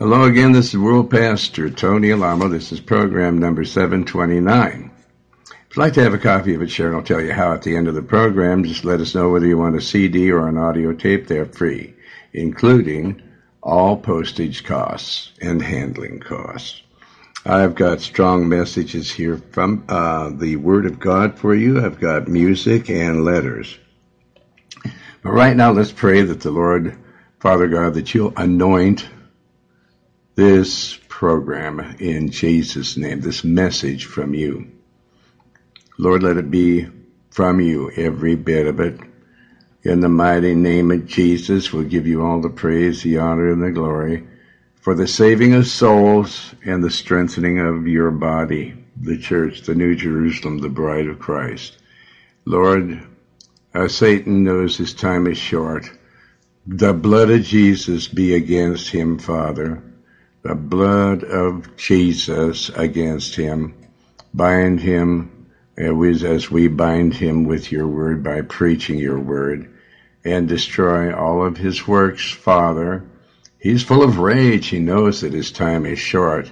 [0.00, 2.46] Hello again, this is World Pastor Tony Alamo.
[2.46, 4.92] This is program number 729.
[5.42, 7.62] If you'd like to have a copy of it, Sharon I'll tell you how at
[7.62, 8.62] the end of the program.
[8.62, 11.26] Just let us know whether you want a CD or an audio tape.
[11.26, 11.94] They're free,
[12.32, 13.20] including
[13.60, 16.80] all postage costs and handling costs.
[17.44, 21.84] I've got strong messages here from uh, the Word of God for you.
[21.84, 23.76] I've got music and letters.
[25.24, 26.96] But right now, let's pray that the Lord,
[27.40, 29.04] Father God, that you'll anoint
[30.38, 34.70] this program in Jesus' name, this message from you.
[35.98, 36.86] Lord, let it be
[37.30, 39.00] from you, every bit of it.
[39.82, 43.60] In the mighty name of Jesus, we'll give you all the praise, the honor, and
[43.60, 44.28] the glory
[44.76, 49.96] for the saving of souls and the strengthening of your body, the church, the New
[49.96, 51.78] Jerusalem, the bride of Christ.
[52.44, 53.02] Lord,
[53.74, 55.90] uh, Satan knows his time is short.
[56.64, 59.82] The blood of Jesus be against him, Father
[60.42, 63.74] the blood of Jesus against him.
[64.32, 69.68] Bind him as we bind him with your word by preaching your word
[70.24, 73.04] and destroy all of his works, Father.
[73.58, 74.68] He's full of rage.
[74.68, 76.50] He knows that his time is short.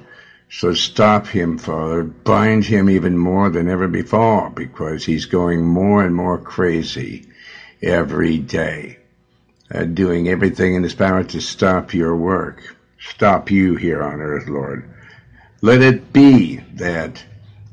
[0.49, 2.03] So stop him, Father.
[2.03, 7.27] Bind him even more than ever before because he's going more and more crazy
[7.83, 8.99] every day,
[9.73, 12.77] uh, doing everything in his power to stop your work
[13.11, 14.89] stop you here on earth, Lord.
[15.63, 17.25] Let it be that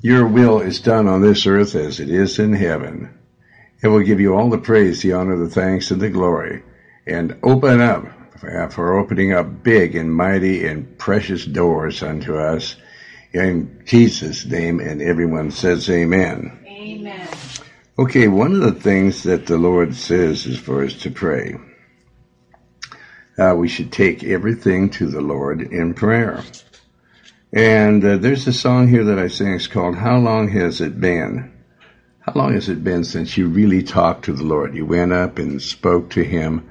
[0.02, 3.10] your will is done on this earth as it is in heaven.
[3.82, 6.64] It will give you all the praise, the honor, the thanks, and the glory.
[7.06, 8.06] And open up
[8.72, 12.76] for opening up big and mighty and precious doors unto us.
[13.34, 16.60] In Jesus' name, and everyone says amen.
[16.66, 17.28] Amen.
[17.98, 21.56] Okay, one of the things that the Lord says is for us to pray
[23.38, 26.44] uh, we should take everything to the Lord in prayer.
[27.52, 29.54] And uh, there's a song here that I sing.
[29.54, 31.52] It's called "How Long Has It Been."
[32.22, 34.74] How long has it been since you really talked to the Lord?
[34.74, 36.70] You went up and spoke to Him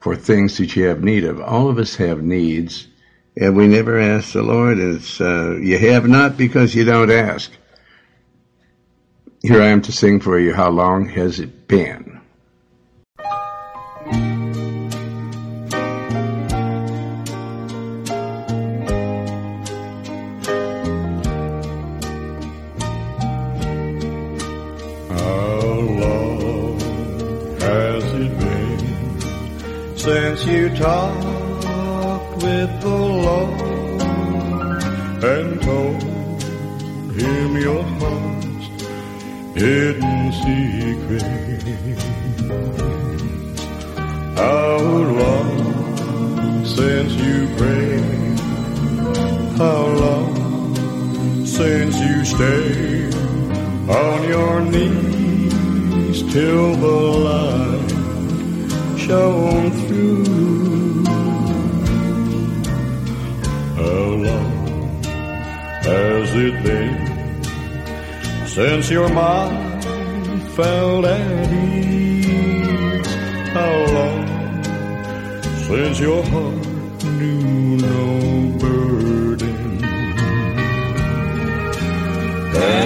[0.00, 1.40] for things that you have need of.
[1.40, 2.86] All of us have needs,
[3.36, 4.78] and we never ask the Lord.
[4.78, 7.50] It's uh, you have not because you don't ask.
[9.42, 10.54] Here I am to sing for you.
[10.54, 12.13] How long has it been?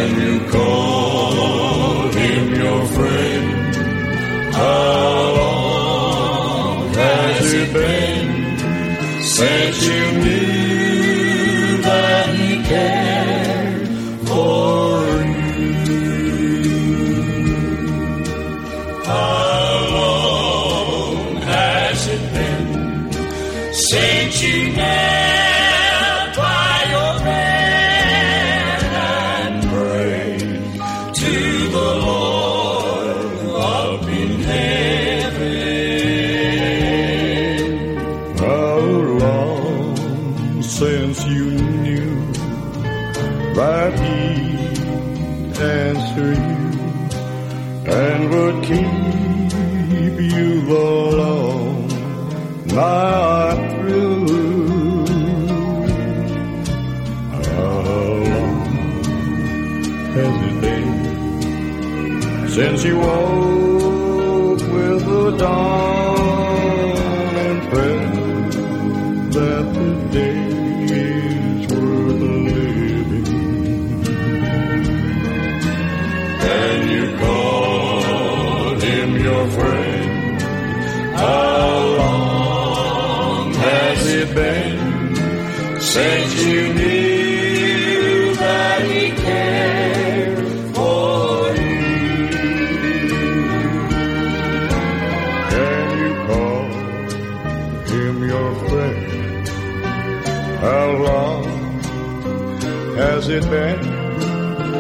[0.09, 3.75] And you called him your friend.
[4.55, 8.59] How long has it been
[9.23, 9.68] since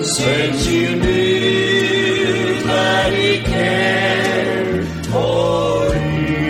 [0.02, 6.48] Since you knew that he cared for you.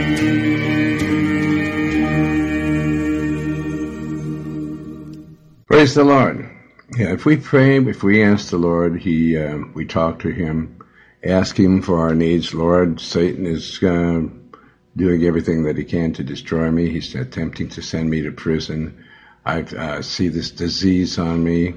[5.67, 6.50] Praise the Lord.
[6.97, 10.83] Yeah, if we pray, if we ask the Lord, He, uh, we talk to Him,
[11.25, 12.53] ask Him for our needs.
[12.55, 14.23] Lord, Satan is uh,
[14.97, 16.91] doing everything that he can to destroy me.
[16.91, 19.05] He's attempting to send me to prison.
[19.45, 21.75] I uh, see this disease on me.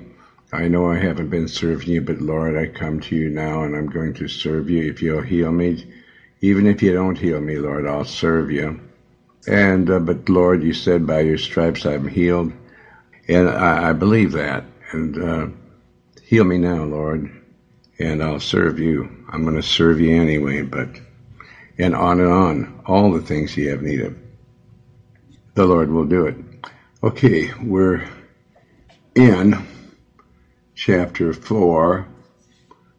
[0.54, 3.76] I know I haven't been serving you, but Lord, I come to you now and
[3.76, 4.90] I'm going to serve you.
[4.90, 5.86] If you'll heal me,
[6.42, 8.82] even if you don't heal me, Lord, I'll serve you.
[9.48, 12.52] And, uh, but Lord, you said by your stripes I'm healed.
[13.30, 14.66] And I, I believe that.
[14.92, 15.48] And, uh,
[16.22, 17.30] heal me now, Lord,
[17.98, 19.26] and I'll serve you.
[19.30, 20.90] I'm going to serve you anyway, but,
[21.78, 24.18] and on and on, all the things you have need of.
[25.56, 26.36] The Lord will do it.
[27.04, 28.06] Okay, we're
[29.16, 29.66] in
[30.84, 32.08] chapter 4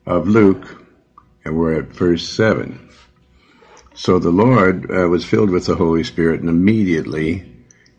[0.07, 0.87] of Luke,
[1.45, 2.89] and we're at verse 7.
[3.93, 7.45] So the Lord uh, was filled with the Holy Spirit, and immediately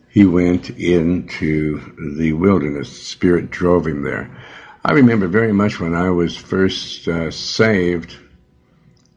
[0.08, 2.88] he went into the wilderness.
[2.88, 4.34] The Spirit drove him there.
[4.82, 8.16] I remember very much when I was first uh, saved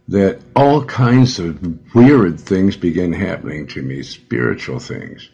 [0.10, 5.30] that all kinds of weird things began happening to me, spiritual things.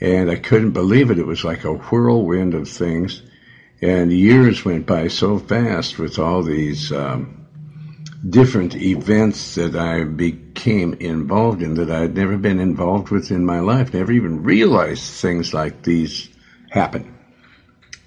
[0.00, 1.18] And I couldn't believe it.
[1.18, 3.22] It was like a whirlwind of things.
[3.82, 7.46] And years went by so fast with all these um,
[8.28, 13.44] different events that I became involved in that I had never been involved with in
[13.44, 13.92] my life.
[13.92, 16.28] Never even realized things like these
[16.70, 17.18] happen.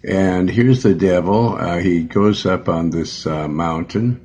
[0.07, 1.57] And here's the devil.
[1.57, 4.22] Uh, he goes up on this uh, mountain,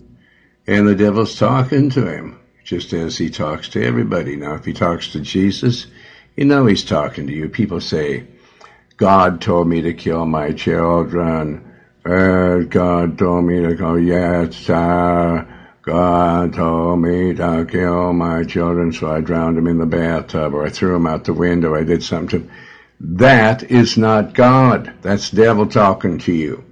[0.69, 4.37] and the devil's talking to him, just as he talks to everybody.
[4.37, 5.87] Now, if he talks to Jesus,
[6.37, 7.49] you know he's talking to you.
[7.49, 8.25] People say,
[9.01, 11.63] God told me to kill my children.
[12.05, 15.47] Uh, God told me to go, yes, sir.
[15.81, 20.67] God told me to kill my children, so I drowned them in the bathtub, or
[20.67, 22.51] I threw them out the window, I did something to.
[23.01, 24.93] That is not God.
[25.01, 26.63] That's devil talking to you.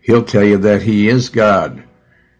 [0.00, 1.82] He'll tell you that he is God.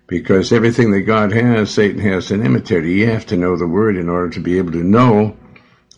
[0.06, 2.86] Because everything that God has, Satan has an imitator.
[2.86, 5.36] You have to know the word in order to be able to know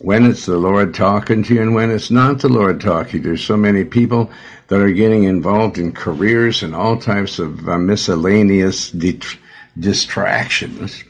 [0.01, 3.21] when it's the Lord talking to you and when it's not the Lord talking.
[3.21, 4.31] There's so many people
[4.67, 9.37] that are getting involved in careers and all types of uh, miscellaneous det-
[9.77, 11.03] distractions.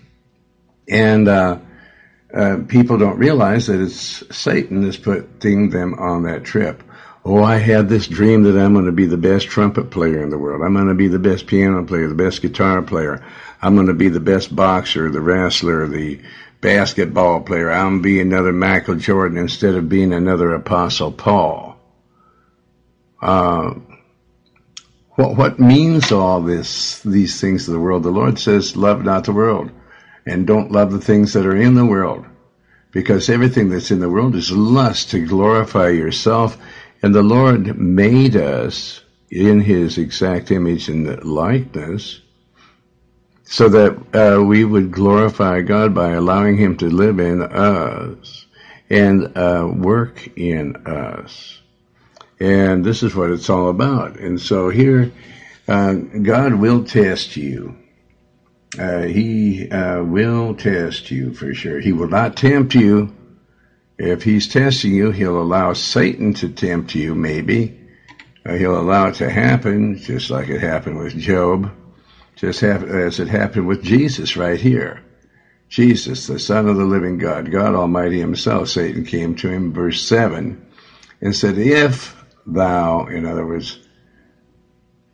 [0.89, 1.59] And, uh,
[2.33, 6.81] uh, people don't realize that it's Satan that's putting them on that trip.
[7.23, 10.29] Oh, I had this dream that I'm going to be the best trumpet player in
[10.29, 10.63] the world.
[10.63, 13.23] I'm going to be the best piano player, the best guitar player.
[13.61, 16.21] I'm going to be the best boxer, the wrestler, the
[16.61, 17.71] basketball player.
[17.71, 21.77] I'm be another Michael Jordan instead of being another Apostle Paul.
[23.21, 23.73] Uh,
[25.15, 28.03] what, what means all this, these things of the world?
[28.03, 29.71] The Lord says, love not the world
[30.25, 32.25] and don't love the things that are in the world
[32.91, 36.57] because everything that's in the world is lust to glorify yourself.
[37.01, 42.20] And the Lord made us in his exact image and likeness
[43.51, 48.45] so that uh, we would glorify God by allowing him to live in us
[48.89, 51.59] and uh, work in us.
[52.39, 54.17] And this is what it's all about.
[54.17, 55.11] And so here,
[55.67, 57.75] uh, God will test you.
[58.79, 61.81] Uh, he uh, will test you for sure.
[61.81, 63.13] He will not tempt you.
[63.97, 67.77] If he's testing you, he'll allow Satan to tempt you, maybe.
[68.45, 71.69] Uh, he'll allow it to happen, just like it happened with Job,
[72.35, 75.03] just as it happened with Jesus right here.
[75.69, 80.03] Jesus, the Son of the living God, God Almighty Himself, Satan came to him, verse
[80.03, 80.65] 7,
[81.21, 83.79] and said, If thou, in other words,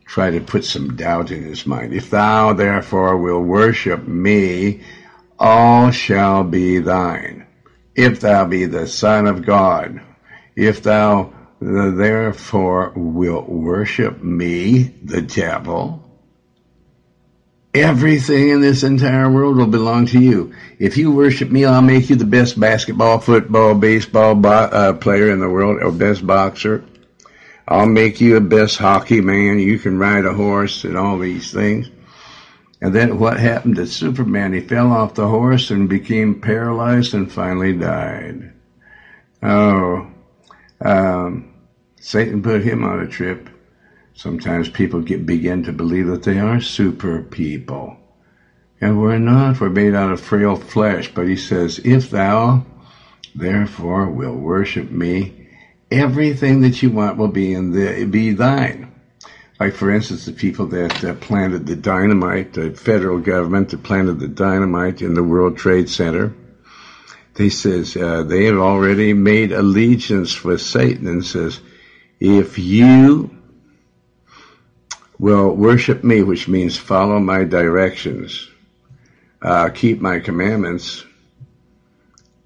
[0.04, 1.92] try to put some doubt in his mind.
[1.92, 4.80] If thou therefore will worship me,
[5.38, 7.46] all shall be thine.
[7.94, 10.00] If thou be the Son of God,
[10.56, 16.07] if thou therefore will worship me, the devil,
[17.80, 20.54] everything in this entire world will belong to you.
[20.78, 25.30] If you worship me, I'll make you the best basketball, football, baseball bo- uh, player
[25.30, 26.84] in the world, or best boxer.
[27.66, 29.58] I'll make you a best hockey man.
[29.58, 31.90] You can ride a horse and all these things.
[32.80, 34.52] And then what happened to Superman?
[34.52, 38.52] He fell off the horse and became paralyzed and finally died.
[39.42, 40.10] Oh,
[40.80, 41.52] um,
[42.00, 43.50] Satan put him on a trip.
[44.18, 47.96] Sometimes people get, begin to believe that they are super people.
[48.80, 49.60] And we're not.
[49.60, 51.14] We're made out of frail flesh.
[51.14, 52.66] But he says, if thou
[53.36, 55.46] therefore will worship me,
[55.88, 58.92] everything that you want will be in the, be thine.
[59.60, 64.18] Like, for instance, the people that uh, planted the dynamite, the federal government that planted
[64.18, 66.34] the dynamite in the World Trade Center,
[67.34, 71.60] they says uh, they have already made allegiance with Satan and says,
[72.18, 73.37] if you
[75.18, 78.48] will worship me, which means follow my directions,
[79.42, 81.04] uh, keep my commandments,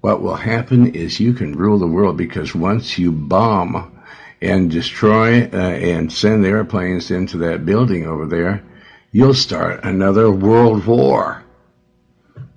[0.03, 4.01] what will happen is you can rule the world because once you bomb
[4.41, 8.61] and destroy uh, and send airplanes into that building over there,
[9.13, 11.41] you'll start another world war.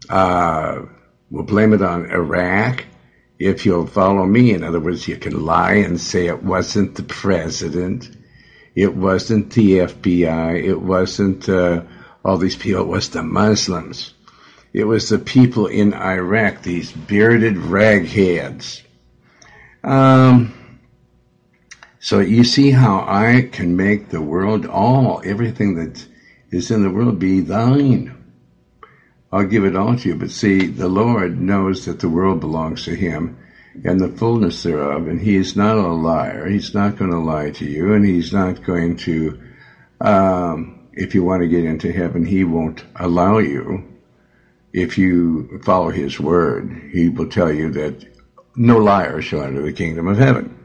[0.09, 0.83] Uh,
[1.31, 2.85] we'll blame it on Iraq
[3.39, 4.53] if you'll follow me.
[4.53, 8.11] In other words, you can lie and say it wasn't the president,
[8.77, 11.83] it wasn't the FBI, it wasn't uh,
[12.23, 14.13] all these people, it was the Muslims.
[14.75, 18.83] It was the people in Iraq, these bearded ragheads.
[19.83, 20.53] Um,
[21.99, 26.07] so you see how I can make the world all, everything that
[26.51, 28.13] is in the world be thine.
[29.33, 30.17] I'll give it all to you.
[30.17, 33.39] But see, the Lord knows that the world belongs to Him
[33.85, 36.49] and the fullness thereof, and He is not a liar.
[36.49, 39.41] He's not going to lie to you, and He's not going to,
[40.01, 43.85] um, if you want to get into heaven, He won't allow you.
[44.73, 48.05] If you follow His word, He will tell you that
[48.57, 50.57] no liar shall enter the kingdom of heaven.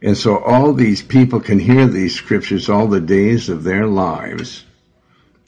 [0.00, 4.64] And so all these people can hear these scriptures all the days of their lives,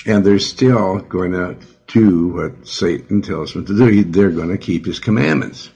[0.04, 1.56] and they're still going to
[1.86, 4.04] do what Satan tells them to do.
[4.04, 5.70] They're going to keep his commandments.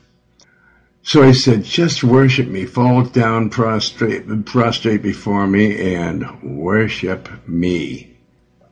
[1.04, 8.16] So he said, just worship me, fall down prostrate, prostrate before me and worship me.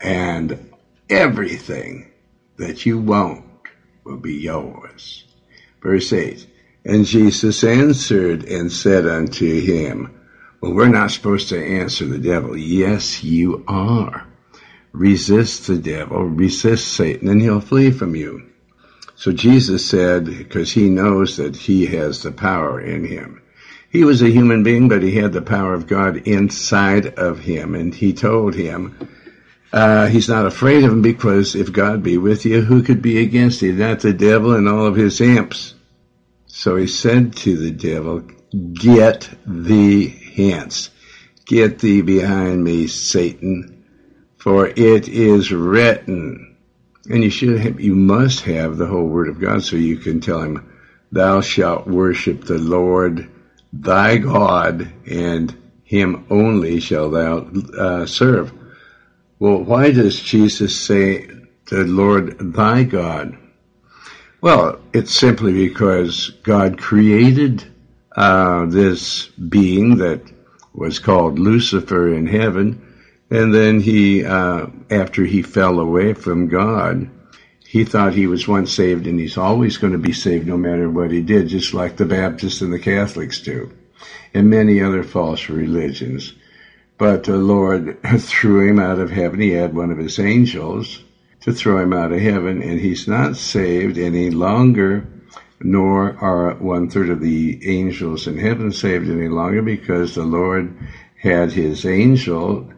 [0.00, 0.72] And
[1.08, 2.10] everything
[2.56, 3.44] that you want
[4.04, 5.24] will be yours.
[5.80, 6.46] Verse 8.
[6.84, 10.18] And Jesus answered and said unto him,
[10.60, 12.56] well, we're not supposed to answer the devil.
[12.56, 14.26] Yes, you are
[14.92, 18.51] resist the devil, resist Satan, and he'll flee from you.
[19.22, 23.40] So Jesus said, because he knows that he has the power in him.
[23.88, 27.76] He was a human being, but he had the power of God inside of him,
[27.76, 28.98] and he told him,
[29.72, 33.22] uh, he's not afraid of him because if God be with you, who could be
[33.22, 33.72] against you?
[33.74, 35.74] Not the devil and all of his imps.
[36.48, 38.24] So he said to the devil,
[38.74, 40.90] get thee hence.
[41.46, 43.82] Get thee behind me, Satan
[44.42, 46.51] for it is written.
[47.10, 50.20] And you should have, you must have the whole word of God so you can
[50.20, 50.70] tell him,
[51.10, 53.28] thou shalt worship the Lord
[53.72, 58.52] thy God and him only shall thou uh, serve.
[59.38, 61.28] Well, why does Jesus say
[61.68, 63.36] the Lord thy God?
[64.40, 67.64] Well, it's simply because God created
[68.16, 70.22] uh, this being that
[70.74, 72.91] was called Lucifer in heaven,
[73.32, 77.08] and then he, uh, after he fell away from God,
[77.66, 80.90] he thought he was once saved and he's always going to be saved no matter
[80.90, 83.72] what he did, just like the Baptists and the Catholics do,
[84.34, 86.34] and many other false religions.
[86.98, 89.40] But the Lord threw him out of heaven.
[89.40, 91.02] He had one of his angels
[91.40, 95.06] to throw him out of heaven, and he's not saved any longer,
[95.58, 100.76] nor are one third of the angels in heaven saved any longer because the Lord
[101.16, 102.68] had his angel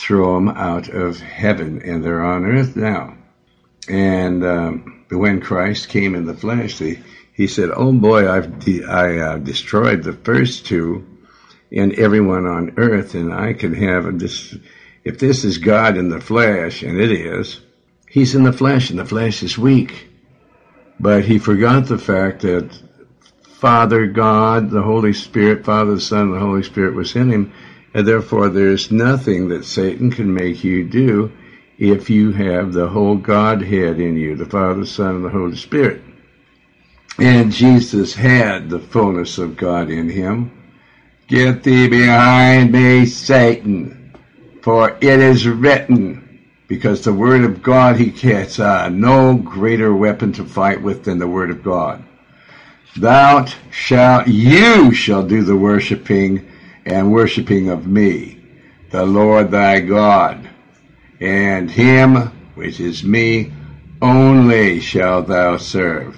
[0.00, 3.16] throw them out of heaven, and they're on earth now.
[3.88, 9.18] And um, when Christ came in the flesh, he, said, "Oh boy, I've de- I
[9.18, 11.06] uh, destroyed the first two,
[11.70, 14.54] and everyone on earth, and I can have this.
[15.04, 17.60] If this is God in the flesh, and it is,
[18.10, 20.08] He's in the flesh, and the flesh is weak.
[20.98, 22.76] But he forgot the fact that
[23.44, 27.52] Father God, the Holy Spirit, Father, the Son, and the Holy Spirit was in him,
[27.94, 31.32] and therefore there's nothing that Satan can make you do
[31.78, 36.02] if you have the whole Godhead in you, the Father, Son, and the Holy Spirit.
[37.18, 40.50] And Jesus had the fullness of God in him.
[41.26, 44.14] Get thee behind me, Satan,
[44.62, 50.32] for it is written, because the word of God he gets uh, no greater weapon
[50.34, 52.04] to fight with than the word of God.
[52.96, 56.49] Thou shalt, you shall do the worshiping
[56.86, 58.38] and worshiping of me,
[58.90, 60.48] the Lord thy God,
[61.20, 62.16] and him,
[62.54, 63.52] which is me,
[64.02, 66.16] only shalt thou serve.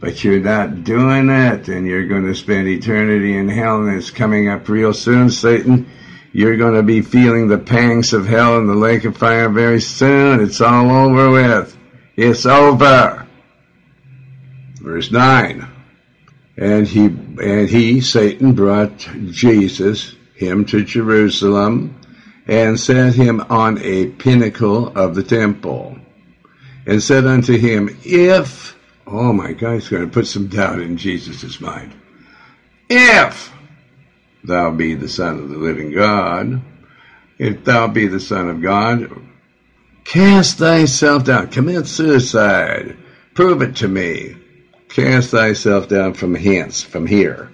[0.00, 4.10] but you're not doing it, and you're going to spend eternity in hell, and it's
[4.10, 5.88] coming up real soon, Satan.
[6.32, 9.80] You're going to be feeling the pangs of hell in the lake of fire very
[9.80, 10.40] soon.
[10.40, 11.78] It's all over with.
[12.16, 13.28] It's over.
[14.80, 15.68] Verse 9.
[16.56, 17.08] And he,
[17.40, 18.98] and he, Satan, brought
[19.30, 21.98] Jesus, him to Jerusalem,
[22.46, 25.96] and set him on a pinnacle of the temple,
[26.86, 30.96] and said unto him, If, oh my God, he's going to put some doubt in
[30.96, 31.92] Jesus' mind.
[32.88, 33.52] If
[34.44, 36.60] thou be the Son of the living God,
[37.38, 39.10] if thou be the Son of God,
[40.04, 42.96] cast thyself down, commit suicide,
[43.34, 44.36] prove it to me.
[44.92, 47.50] Cast thyself down from hence, from here.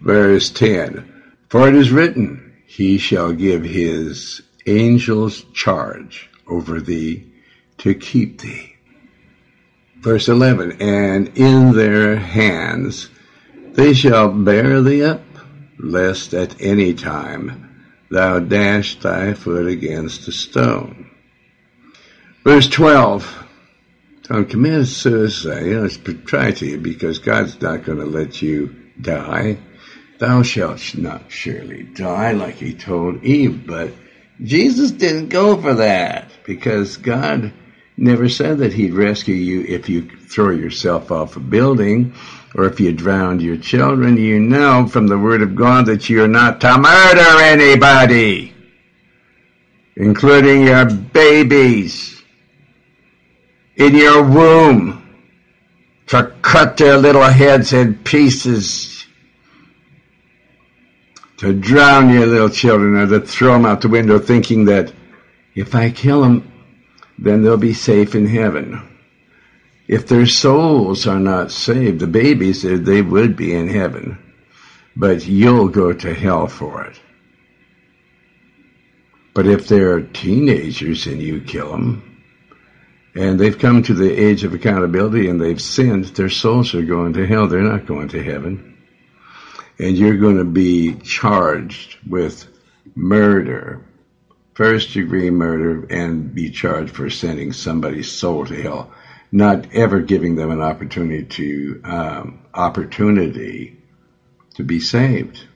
[0.00, 1.06] Verse 10
[1.50, 7.30] For it is written, He shall give His angels charge over thee
[7.78, 8.76] to keep thee.
[10.00, 13.10] Verse 11 And in their hands
[13.74, 15.22] they shall bear thee up,
[15.78, 21.10] lest at any time thou dash thy foot against a stone.
[22.42, 23.47] Verse 12
[24.28, 25.64] don't commit suicide.
[25.64, 29.58] You know, it's propriety because God's not going to let you die.
[30.18, 33.66] Thou shalt not surely die, like he told Eve.
[33.66, 33.92] But
[34.42, 37.52] Jesus didn't go for that because God
[37.96, 42.12] never said that he'd rescue you if you throw yourself off a building
[42.54, 44.18] or if you drowned your children.
[44.18, 48.52] You know from the Word of God that you're not to murder anybody,
[49.96, 52.17] including your babies
[53.78, 55.04] in your womb
[56.08, 59.06] to cut their little heads in pieces,
[61.36, 64.92] to drown your little children or to throw them out the window thinking that
[65.54, 66.52] if I kill them,
[67.18, 68.82] then they'll be safe in heaven.
[69.86, 74.18] If their souls are not saved, the babies, they would be in heaven,
[74.96, 77.00] but you'll go to hell for it.
[79.34, 82.07] But if they're teenagers and you kill them,
[83.14, 87.14] and they've come to the age of accountability and they've sinned, their souls are going
[87.14, 87.48] to hell.
[87.48, 88.76] They're not going to heaven.
[89.78, 92.46] And you're going to be charged with
[92.94, 93.84] murder,
[94.54, 98.92] first degree murder, and be charged for sending somebody's soul to hell,
[99.30, 103.78] not ever giving them an opportunity to um, opportunity
[104.54, 105.46] to be saved.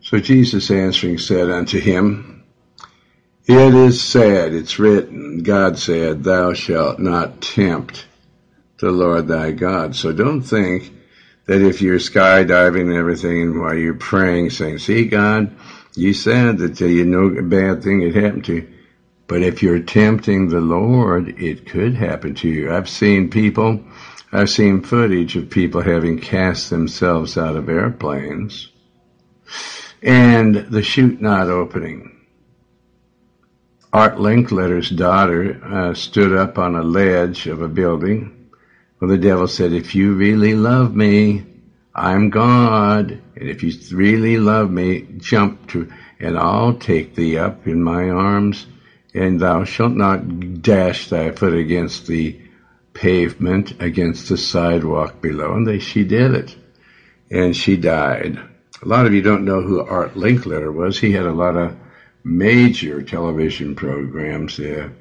[0.00, 2.35] So Jesus answering said unto him,
[3.46, 8.06] it is said, it's written, God said, thou shalt not tempt
[8.78, 9.94] the Lord thy God.
[9.94, 10.92] So don't think
[11.46, 15.54] that if you're skydiving and everything while you're praying, saying, see God,
[15.94, 18.72] you said that you know a bad thing had happened to you.
[19.28, 22.72] But if you're tempting the Lord, it could happen to you.
[22.72, 23.84] I've seen people,
[24.32, 28.70] I've seen footage of people having cast themselves out of airplanes
[30.02, 32.15] and the chute not opening
[33.96, 38.50] Art Linkletter's daughter uh, stood up on a ledge of a building.
[39.00, 41.46] Well, the devil said, if you really love me,
[41.94, 43.22] I'm God.
[43.36, 48.10] And if you really love me, jump to, and I'll take thee up in my
[48.10, 48.66] arms,
[49.14, 52.38] and thou shalt not dash thy foot against the
[52.92, 55.54] pavement, against the sidewalk below.
[55.54, 56.54] And they, she did it.
[57.30, 58.38] And she died.
[58.82, 60.98] A lot of you don't know who Art Linkletter was.
[60.98, 61.78] He had a lot of
[62.26, 64.92] major television programs there,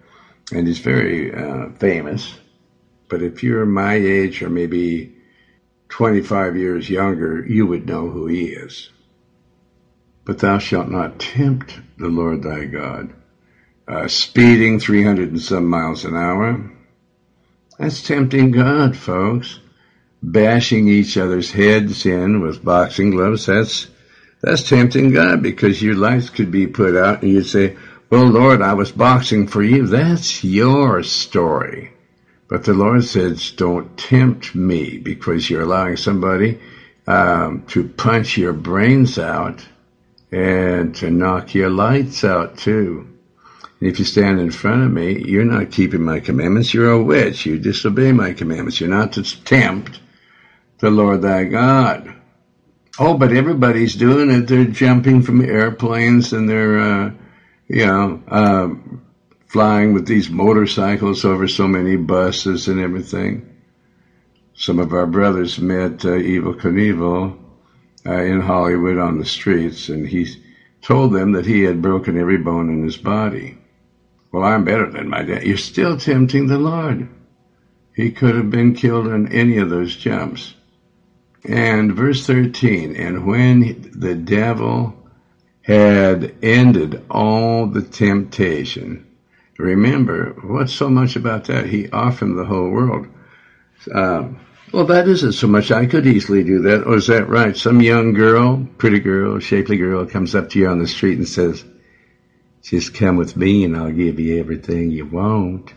[0.54, 2.36] and he's very uh, famous.
[3.10, 5.16] But if you're my age or maybe
[5.90, 8.92] 25 years younger, you would know who he is.
[10.24, 13.14] But thou shalt not tempt the Lord thy God.
[13.88, 16.72] Uh, speeding 300 and some miles an hour.
[17.80, 19.60] That's tempting God, folks.
[20.22, 23.48] Bashing each other's heads in with boxing gloves.
[23.48, 23.88] That's
[24.42, 27.78] that's tempting God because your lights could be put out and you'd say,
[28.10, 29.88] well, Lord, I was boxing for you.
[29.88, 31.92] That's your story.
[32.48, 36.60] But the Lord says, don't tempt me because you're allowing somebody
[37.08, 39.66] um, to punch your brains out
[40.32, 43.08] and to knock your lights out too.
[43.80, 46.74] And if you stand in front of me, you're not keeping my commandments.
[46.74, 47.46] You're a witch.
[47.46, 48.80] You disobey my commandments.
[48.80, 50.00] You're not to tempt
[50.80, 52.15] the Lord thy God.
[52.98, 54.48] Oh, but everybody's doing it.
[54.48, 57.12] They're jumping from airplanes and they're, uh,
[57.68, 58.70] you know, uh,
[59.48, 63.56] flying with these motorcycles over so many buses and everything.
[64.54, 67.38] Some of our brothers met uh, Evel Knievel
[68.06, 70.28] uh, in Hollywood on the streets, and he
[70.82, 73.58] told them that he had broken every bone in his body.
[74.32, 75.44] Well, I'm better than my dad.
[75.44, 77.10] You're still tempting the Lord.
[77.94, 80.54] He could have been killed in any of those jumps.
[81.48, 84.96] And verse 13, and when the devil
[85.62, 89.06] had ended all the temptation,
[89.58, 91.68] remember, what's so much about that?
[91.68, 93.08] He offered him the whole world.
[93.94, 94.40] Um,
[94.72, 95.72] well, that isn't so much.
[95.72, 96.84] I could easily do that.
[96.86, 97.56] Or is that right?
[97.56, 101.28] Some young girl, pretty girl, shapely girl comes up to you on the street and
[101.28, 101.64] says,
[102.64, 105.72] just come with me and I'll give you everything you want.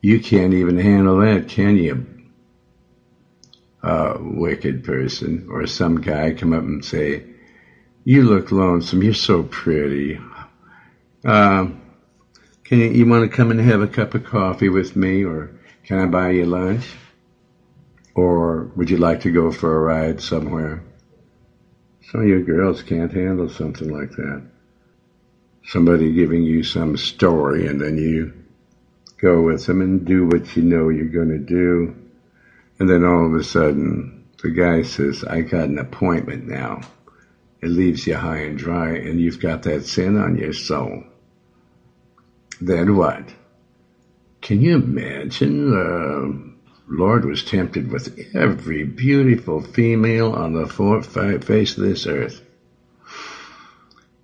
[0.00, 2.06] You can't even handle that, can you?
[3.84, 7.22] A wicked person or some guy come up and say,
[8.04, 9.02] you look lonesome.
[9.02, 10.18] You're so pretty.
[11.24, 11.68] Uh,
[12.64, 15.50] can you, you want to come and have a cup of coffee with me or
[15.84, 16.86] can I buy you lunch?
[18.14, 20.82] Or would you like to go for a ride somewhere?
[22.10, 24.42] Some of you girls can't handle something like that.
[25.66, 28.32] Somebody giving you some story and then you
[29.18, 31.96] go with them and do what you know you're going to do.
[32.78, 36.82] And then all of a sudden the guy says, I got an appointment now.
[37.60, 41.04] It leaves you high and dry and you've got that sin on your soul.
[42.60, 43.32] Then what?
[44.40, 45.72] Can you imagine?
[45.72, 46.54] Uh,
[46.86, 52.42] Lord was tempted with every beautiful female on the face of this earth.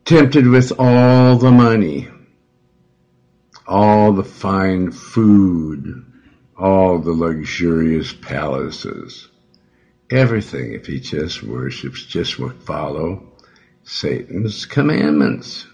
[0.04, 2.08] Tempted with all the money,
[3.66, 6.04] all the fine food,
[6.60, 9.28] all the luxurious palaces.
[10.10, 13.22] Everything if he just worships, just would follow
[13.84, 15.66] Satan's commandments.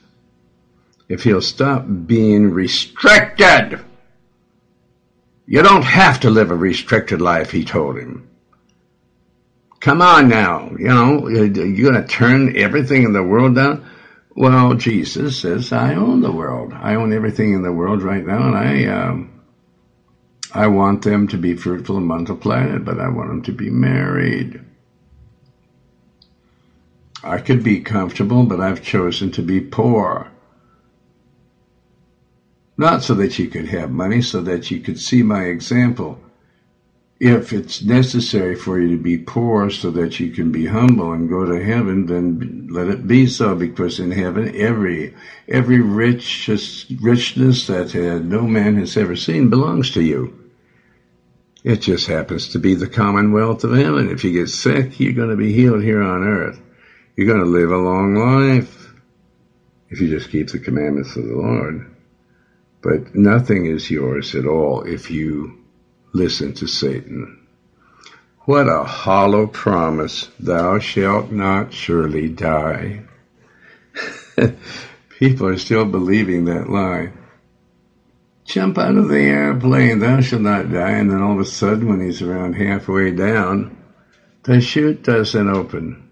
[1.09, 3.81] If he'll stop being restricted
[5.47, 8.29] you don't have to live a restricted life, he told him.
[9.79, 13.89] Come on now, you know, you're going to turn everything in the world down?
[14.35, 16.73] Well, Jesus says, I own the world.
[16.75, 19.36] I own everything in the world right now, and I, um,
[20.53, 24.61] I want them to be fruitful and multiply, but I want them to be married.
[27.25, 30.29] I could be comfortable, but I've chosen to be poor.
[32.79, 36.21] Not so that you could have money, so that you could see my example.
[37.19, 41.31] If it's necessary for you to be poor so that you can be humble and
[41.31, 45.15] go to heaven, then let it be so, because in heaven every
[45.49, 46.49] every rich,
[47.01, 50.39] richness that uh, no man has ever seen belongs to you.
[51.65, 54.11] It just happens to be the commonwealth of heaven.
[54.11, 56.61] If you get sick, you're going to be healed here on earth.
[57.17, 58.93] You're going to live a long life
[59.89, 61.97] if you just keep the commandments of the Lord.
[62.83, 65.65] But nothing is yours at all if you
[66.17, 67.47] listen to Satan.
[68.41, 73.03] What a hollow promise, thou shalt not surely die.
[75.19, 77.13] People are still believing that lie.
[78.45, 81.89] Jump out of the airplane, thou shalt not die, and then all of a sudden
[81.89, 83.77] when he's around halfway down,
[84.45, 86.09] the chute doesn't open.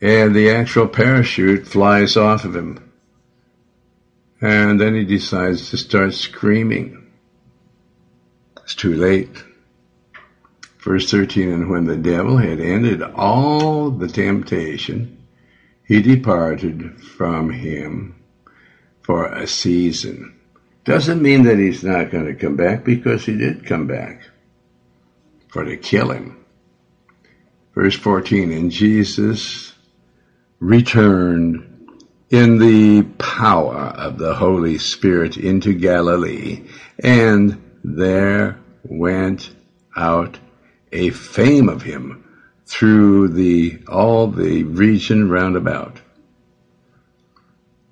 [0.00, 2.92] And the actual parachute flies off of him.
[4.40, 7.07] And then he decides to start screaming.
[8.68, 9.44] It's too late.
[10.80, 15.24] Verse 13, and when the devil had ended all the temptation,
[15.86, 18.22] he departed from him
[19.00, 20.38] for a season.
[20.84, 24.20] Doesn't mean that he's not going to come back because he did come back
[25.48, 26.44] for to kill him.
[27.74, 29.72] Verse 14, and Jesus
[30.60, 31.96] returned
[32.28, 36.66] in the power of the Holy Spirit into Galilee,
[36.98, 37.64] and
[37.96, 39.50] there went
[39.96, 40.38] out
[40.92, 42.24] a fame of him
[42.66, 46.00] through the all the region round about.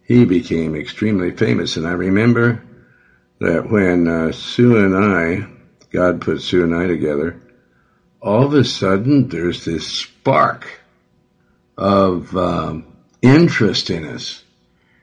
[0.04, 2.62] He became extremely famous, and I remember
[3.40, 5.48] that when uh, Sue and I,
[5.90, 7.40] God put Sue and I together,
[8.20, 10.80] all of a sudden there's this spark
[11.76, 12.87] of um,
[13.20, 14.42] interest in us.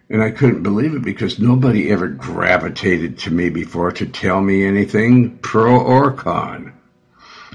[0.10, 4.66] And I couldn't believe it because nobody ever gravitated to me before to tell me
[4.66, 6.74] anything pro or con.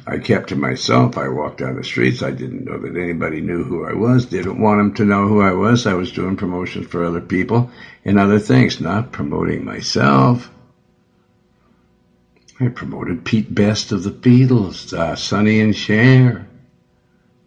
[0.07, 1.19] I kept to myself.
[1.19, 2.23] I walked down the streets.
[2.23, 4.27] I didn't know that anybody knew who I was.
[4.27, 5.87] Didn't want them to know who I was.
[5.87, 7.71] I was doing promotions for other people
[8.05, 10.51] and other things, not promoting myself.
[12.59, 16.49] I promoted Pete Best of the Beatles, uh, Sonny and Cher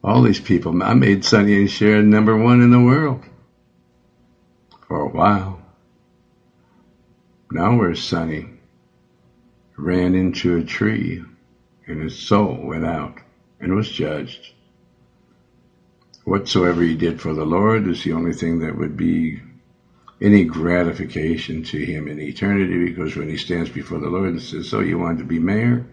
[0.04, 0.82] all these people.
[0.82, 3.24] I made Sonny and Cher number one in the world
[4.92, 5.58] for a while.
[7.50, 8.50] Now where's Sonny?
[9.78, 11.24] Ran into a tree
[11.88, 13.20] and his soul went out
[13.62, 14.52] and was judged.
[16.26, 19.42] Whatsoever he did for the Lord is the only thing that would be
[20.20, 24.68] any gratification to him in eternity because when he stands before the Lord and says,
[24.68, 25.86] So you wanted to be mayor?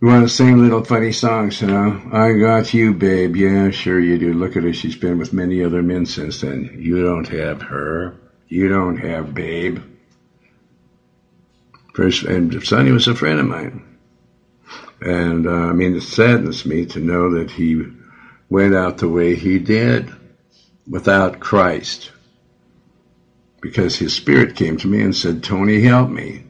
[0.00, 2.00] You want to sing little funny songs, you know?
[2.12, 3.36] I got you, babe.
[3.36, 4.34] Yeah, sure you do.
[4.34, 4.72] Look at her.
[4.72, 6.76] She's been with many other men since then.
[6.78, 8.16] You don't have her.
[8.48, 9.78] You don't have babe.
[11.94, 13.98] First, and Sonny was a friend of mine.
[15.00, 17.84] And, uh, I mean, it saddens me to know that he
[18.50, 20.10] went out the way he did
[20.88, 22.10] without Christ.
[23.60, 26.44] Because his spirit came to me and said, Tony, help me.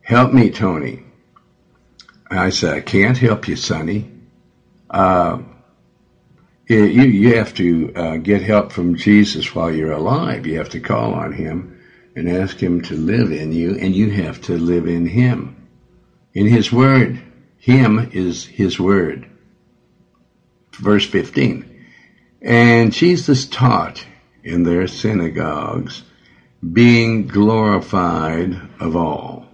[0.00, 1.04] Help me, Tony.
[2.38, 4.10] I said, I can't help you, Sonny.
[4.90, 5.38] Uh,
[6.68, 10.46] you, you have to uh, get help from Jesus while you're alive.
[10.46, 11.80] You have to call on him
[12.14, 15.56] and ask him to live in you, and you have to live in him.
[16.34, 17.22] In his word.
[17.58, 19.28] Him is his word.
[20.74, 21.86] Verse 15.
[22.40, 24.04] And Jesus taught
[24.42, 26.02] in their synagogues,
[26.72, 29.46] being glorified of all.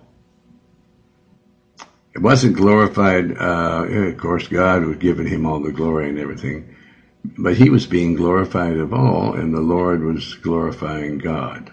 [2.18, 6.74] It wasn't glorified, uh, of course, God was giving him all the glory and everything,
[7.24, 11.70] but he was being glorified of all, and the Lord was glorifying God.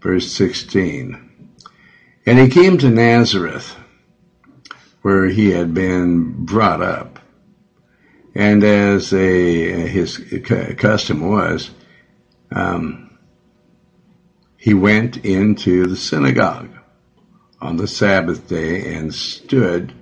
[0.00, 1.48] Verse 16.
[2.26, 3.76] And he came to Nazareth,
[5.02, 7.20] where he had been brought up.
[8.34, 10.18] And as a, his
[10.76, 11.70] custom was,
[12.50, 13.16] um,
[14.56, 16.75] he went into the synagogue
[17.66, 19.92] on the Sabbath day and stood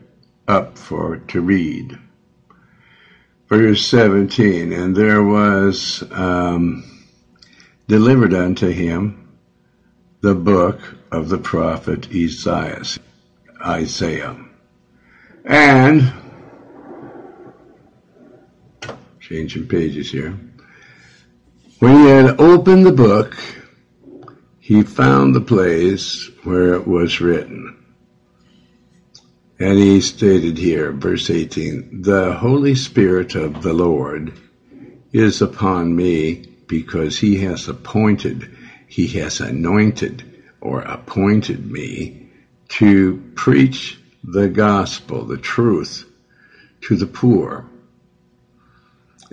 [0.47, 1.99] up for to read.
[3.49, 6.85] Verse 17, and there was um,
[7.89, 9.33] delivered unto him
[10.21, 10.79] the book
[11.11, 12.99] of the prophet Isaiah.
[13.65, 14.37] Isaiah.
[15.47, 16.13] And,
[19.21, 20.39] changing pages here,
[21.79, 23.35] when he had opened the book,
[24.65, 27.77] he found the place where it was written.
[29.59, 34.33] And he stated here, verse 18, the Holy Spirit of the Lord
[35.13, 40.25] is upon me because he has appointed, he has anointed
[40.63, 42.31] or appointed me
[42.69, 46.11] to preach the gospel, the truth
[46.81, 47.67] to the poor.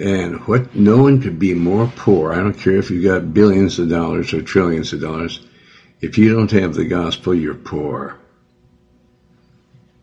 [0.02, 2.34] And what no one could be more poor.
[2.34, 5.40] I don't care if you've got billions of dollars or trillions of dollars.
[6.00, 8.18] If you don't have the gospel, you're poor.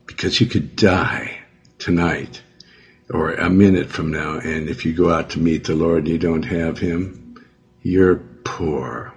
[0.07, 1.41] Because you could die
[1.81, 2.43] tonight
[3.11, 6.09] or a minute from now, and if you go out to meet the Lord and
[6.09, 7.45] you don't have Him,
[7.83, 9.13] you're poor.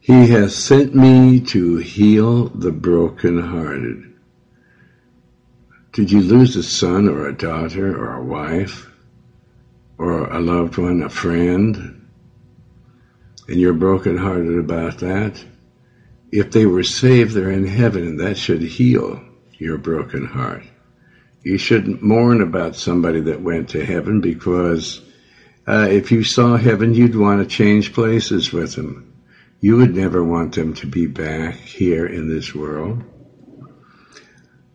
[0.00, 4.12] He has sent me to heal the brokenhearted.
[5.92, 8.90] Did you lose a son or a daughter or a wife?
[9.98, 12.06] Or a loved one, a friend,
[13.48, 15.42] and you're brokenhearted about that,
[16.32, 20.64] if they were saved, they're in heaven, and that should heal your broken heart.
[21.42, 25.00] You shouldn't mourn about somebody that went to heaven because
[25.66, 29.14] uh, if you saw heaven, you'd want to change places with them.
[29.60, 33.04] You would never want them to be back here in this world.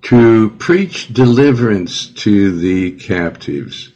[0.04, 3.91] To preach deliverance to the captives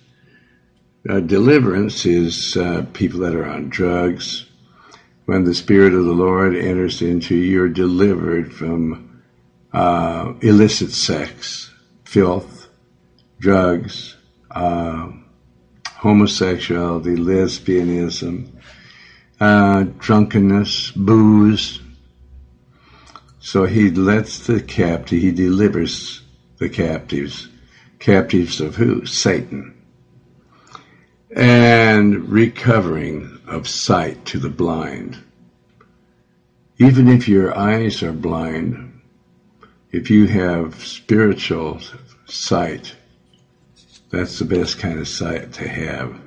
[1.07, 4.45] uh, deliverance is uh, people that are on drugs.
[5.25, 9.21] When the Spirit of the Lord enters into you, you're delivered from
[9.73, 11.71] uh, illicit sex,
[12.05, 12.69] filth,
[13.39, 14.15] drugs,
[14.51, 15.11] uh,
[15.89, 18.49] homosexuality, lesbianism,
[19.39, 21.81] uh, drunkenness, booze.
[23.39, 26.21] So he lets the captive, he delivers
[26.57, 27.47] the captives.
[27.99, 29.05] Captives of who?
[29.05, 29.74] Satan
[31.35, 35.21] and recovering of sight to the blind.
[36.77, 39.01] Even if your eyes are blind,
[39.91, 41.79] if you have spiritual
[42.25, 42.95] sight,
[44.09, 46.19] that's the best kind of sight to have.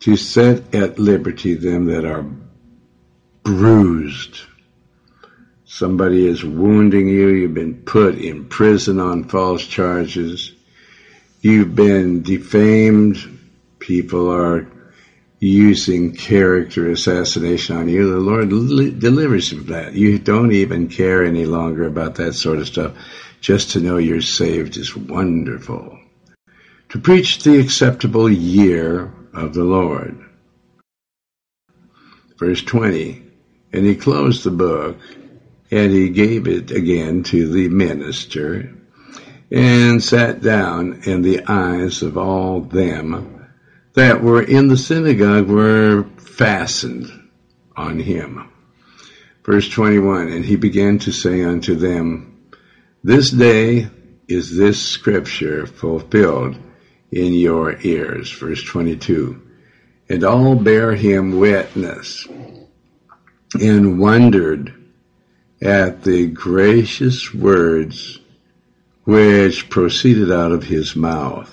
[0.00, 2.24] To set at liberty them that are
[3.42, 4.40] bruised.
[5.64, 10.52] Somebody is wounding you, you've been put in prison on false charges,
[11.40, 13.34] you've been defamed,
[13.84, 14.66] people are
[15.40, 19.92] using character assassination on you, the Lord li- delivers you from that.
[19.92, 22.94] You don't even care any longer about that sort of stuff.
[23.42, 25.98] Just to know you're saved is wonderful.
[26.90, 30.24] To preach the acceptable year of the Lord.
[32.38, 33.22] Verse 20.
[33.74, 34.96] And he closed the book
[35.70, 38.72] and he gave it again to the minister
[39.50, 43.33] and sat down in the eyes of all them
[43.94, 47.10] that were in the synagogue were fastened
[47.76, 48.50] on him.
[49.44, 52.48] Verse 21, and he began to say unto them,
[53.02, 53.88] This day
[54.26, 56.56] is this scripture fulfilled
[57.10, 58.30] in your ears.
[58.32, 59.40] Verse 22.
[60.08, 62.26] And all bear him witness
[63.60, 64.74] and wondered
[65.62, 68.18] at the gracious words
[69.04, 71.50] which proceeded out of his mouth.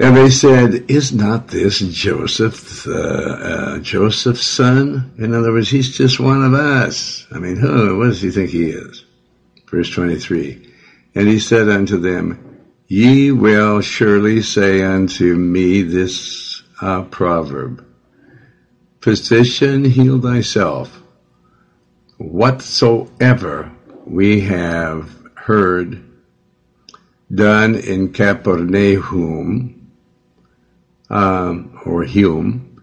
[0.00, 5.12] And they said, is not this Joseph, uh, uh, Joseph's son?
[5.18, 7.26] In other words, he's just one of us.
[7.32, 9.04] I mean, who, what does he think he is?
[9.68, 10.72] Verse 23.
[11.16, 12.44] And he said unto them,
[12.86, 17.84] Ye will surely say unto me this uh, proverb,
[19.00, 21.02] Physician, heal thyself.
[22.18, 23.72] Whatsoever
[24.06, 26.04] we have heard
[27.34, 29.77] done in Capernaum,
[31.10, 32.82] um, or Hume,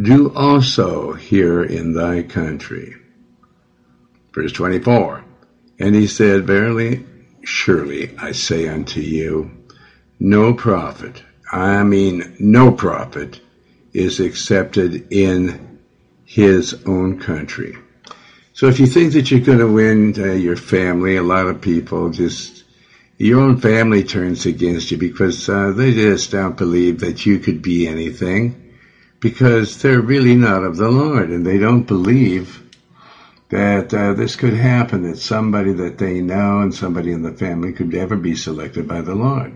[0.00, 2.96] do also here in thy country.
[4.32, 5.24] Verse 24.
[5.78, 7.04] And he said, Verily,
[7.44, 9.50] surely I say unto you,
[10.18, 13.40] no prophet, I mean no prophet,
[13.92, 15.80] is accepted in
[16.24, 17.76] his own country.
[18.52, 21.60] So if you think that you're going to win uh, your family, a lot of
[21.60, 22.63] people just
[23.18, 27.62] your own family turns against you because uh, they just don't believe that you could
[27.62, 28.60] be anything
[29.20, 32.62] because they're really not of the Lord and they don't believe
[33.50, 37.72] that uh, this could happen, that somebody that they know and somebody in the family
[37.72, 39.54] could ever be selected by the Lord.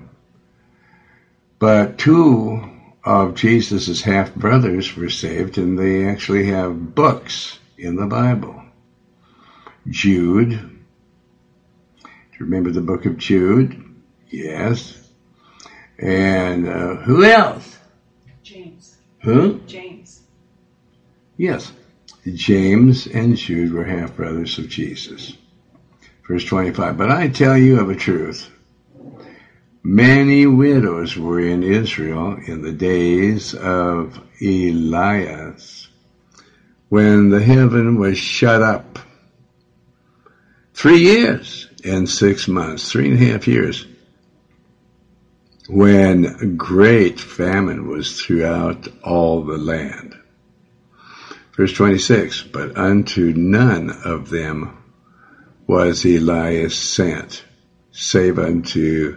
[1.59, 2.63] But two
[3.03, 8.63] of Jesus' half brothers were saved and they actually have books in the Bible.
[9.89, 10.78] Jude,
[12.39, 13.85] Remember the book of Jude?
[14.29, 15.11] Yes.
[15.99, 17.79] And uh, who else?
[18.43, 18.97] James.
[19.23, 19.61] Who?
[19.67, 20.23] James.
[21.37, 21.73] Yes.
[22.27, 25.37] James and Jude were half brothers of Jesus.
[26.27, 26.97] Verse 25.
[26.97, 28.49] But I tell you of a truth.
[29.83, 35.89] Many widows were in Israel in the days of Elias
[36.89, 38.99] when the heaven was shut up.
[40.75, 43.87] Three years and six months, three and a half years,
[45.69, 50.17] when great famine was throughout all the land.
[51.57, 54.79] Verse 26, but unto none of them
[55.67, 57.45] was Elias sent,
[57.91, 59.17] save unto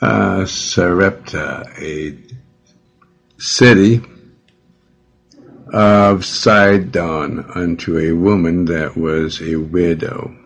[0.00, 2.18] uh, Sarepta, a
[3.36, 4.02] city
[5.72, 10.41] of Sidon, unto a woman that was a widow.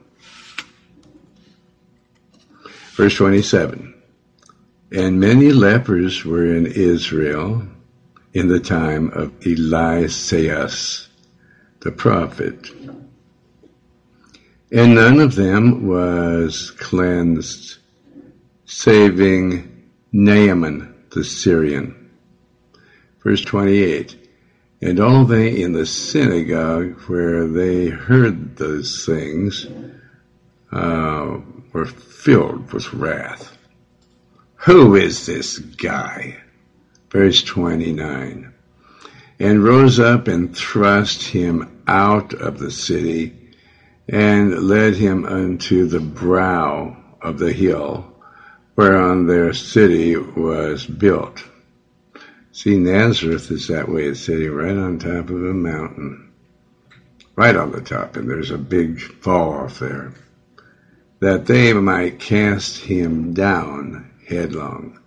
[2.96, 3.92] Verse 27.
[4.90, 7.62] And many lepers were in Israel
[8.32, 11.06] in the time of Eliseus,
[11.80, 12.70] the prophet.
[14.72, 17.76] And none of them was cleansed,
[18.64, 22.10] saving Naaman the Syrian.
[23.22, 24.16] Verse 28.
[24.80, 29.66] And all they in the synagogue where they heard those things
[30.72, 31.40] uh,
[31.76, 33.54] were filled with wrath.
[34.64, 36.38] Who is this guy?
[37.10, 38.50] Verse 29.
[39.38, 43.52] And rose up and thrust him out of the city
[44.08, 48.10] and led him unto the brow of the hill
[48.74, 51.44] whereon their city was built.
[52.52, 54.04] See, Nazareth is that way.
[54.04, 56.32] It's sitting right on top of a mountain.
[57.34, 60.14] Right on the top, and there's a big fall off there
[61.20, 64.98] that they might cast him down headlong.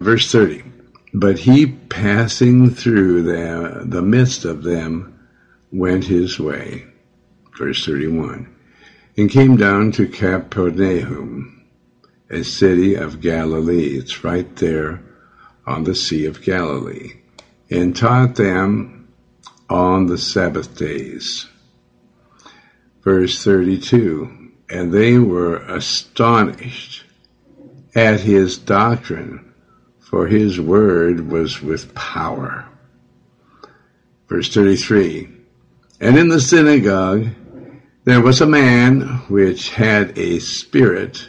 [0.00, 0.62] Verse 30.
[1.12, 5.18] But he passing through the, the midst of them
[5.72, 6.86] went his way.
[7.56, 8.54] Verse 31.
[9.16, 11.66] And came down to Capernaum,
[12.30, 13.96] a city of Galilee.
[13.96, 15.02] It's right there
[15.66, 17.14] on the Sea of Galilee.
[17.70, 19.08] And taught them
[19.68, 21.46] on the Sabbath days.
[23.02, 27.04] Verse 32 and they were astonished
[27.94, 29.52] at his doctrine,
[29.98, 32.66] for his word was with power.
[34.28, 35.28] Verse 33
[36.00, 37.28] And in the synagogue
[38.04, 41.28] there was a man which had a spirit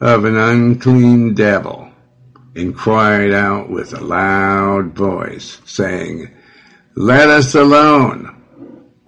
[0.00, 1.90] of an unclean devil,
[2.54, 6.30] and cried out with a loud voice, saying,
[6.94, 8.37] Let us alone.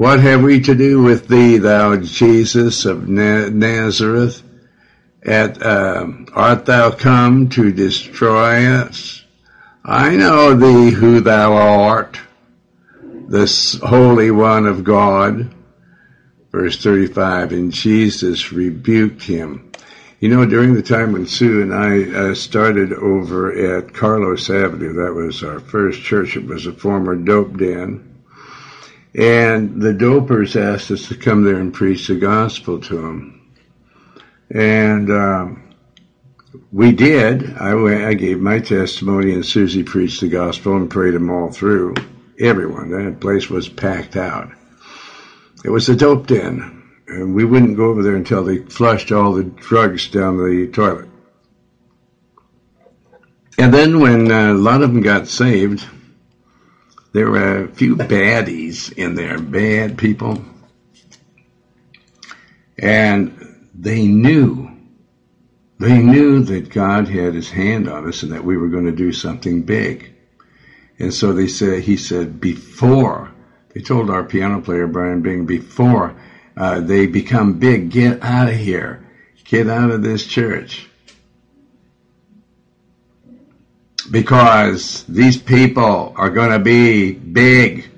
[0.00, 4.42] What have we to do with thee, thou Jesus of Nazareth?
[5.22, 9.22] At, uh, art thou come to destroy us?
[9.84, 12.18] I know thee who thou art,
[13.28, 15.54] the Holy One of God.
[16.50, 19.70] Verse 35, and Jesus rebuked him
[20.18, 24.94] You know, during the time when Sue and I uh, started over at Carlos Avenue,
[24.94, 26.38] that was our first church.
[26.38, 28.09] It was a former dope den.
[29.14, 33.52] And the dopers asked us to come there and preach the gospel to them.
[34.50, 35.74] And um,
[36.72, 37.56] we did.
[37.56, 41.94] I, I gave my testimony, and Susie preached the gospel and prayed them all through.
[42.38, 42.90] Everyone.
[42.90, 44.50] That place was packed out.
[45.64, 46.80] It was a dope den
[47.10, 51.08] and we wouldn't go over there until they flushed all the drugs down the toilet.
[53.58, 55.84] And then when uh, a lot of them got saved,
[57.12, 60.44] there were a few baddies in there, bad people.
[62.78, 64.70] And they knew,
[65.78, 68.92] they knew that God had his hand on us and that we were going to
[68.92, 70.14] do something big.
[70.98, 73.32] And so they said, he said, before,
[73.74, 76.14] they told our piano player, Brian Bing, before
[76.56, 77.90] uh, they become big.
[77.90, 79.06] Get out of here.
[79.44, 80.89] Get out of this church.
[84.10, 87.90] Because these people are going to be big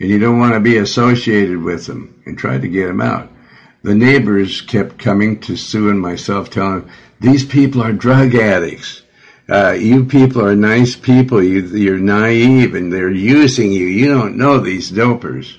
[0.00, 3.30] and you don't want to be associated with them and try to get them out.
[3.82, 6.90] The neighbors kept coming to Sue and myself telling
[7.20, 9.02] these people are drug addicts.
[9.48, 11.42] Uh, you people are nice people.
[11.42, 13.86] You, you're naive and they're using you.
[13.86, 15.58] You don't know these dopers.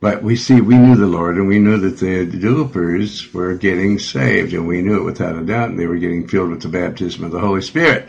[0.00, 3.98] But we see, we knew the Lord and we knew that the dopers were getting
[3.98, 6.68] saved and we knew it without a doubt and they were getting filled with the
[6.68, 8.08] baptism of the Holy Spirit.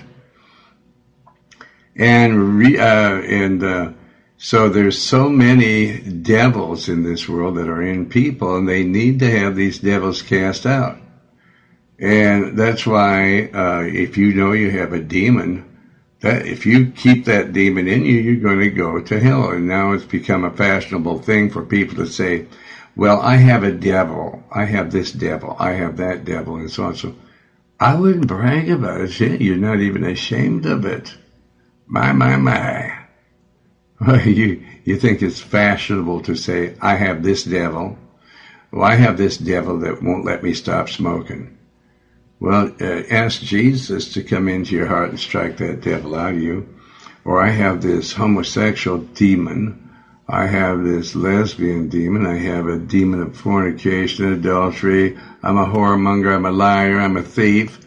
[1.96, 3.92] And, re, uh, and, uh,
[4.38, 9.20] so there's so many devils in this world that are in people and they need
[9.20, 10.98] to have these devils cast out.
[12.00, 15.66] And that's why, uh, if you know you have a demon,
[16.22, 19.52] that if you keep that demon in you, you're going to go to hell.
[19.52, 22.48] And now it's become a fashionable thing for people to say,
[22.96, 24.44] well, I have a devil.
[24.52, 25.56] I have this devil.
[25.60, 26.96] I have that devil and so on.
[26.96, 27.16] So
[27.80, 29.42] I wouldn't brag about it.
[29.42, 31.16] You're not even ashamed of it.
[31.94, 32.98] My, my, my.
[34.24, 37.98] you, you think it's fashionable to say, I have this devil.
[38.72, 41.58] Well, I have this devil that won't let me stop smoking.
[42.40, 46.42] Well, uh, ask Jesus to come into your heart and strike that devil out of
[46.42, 46.66] you.
[47.26, 49.92] Or I have this homosexual demon.
[50.30, 52.26] I have this lesbian demon.
[52.26, 55.18] I have a demon of fornication, adultery.
[55.44, 56.34] I'm a whoremonger.
[56.34, 57.02] I'm a liar.
[57.02, 57.80] I'm a thief.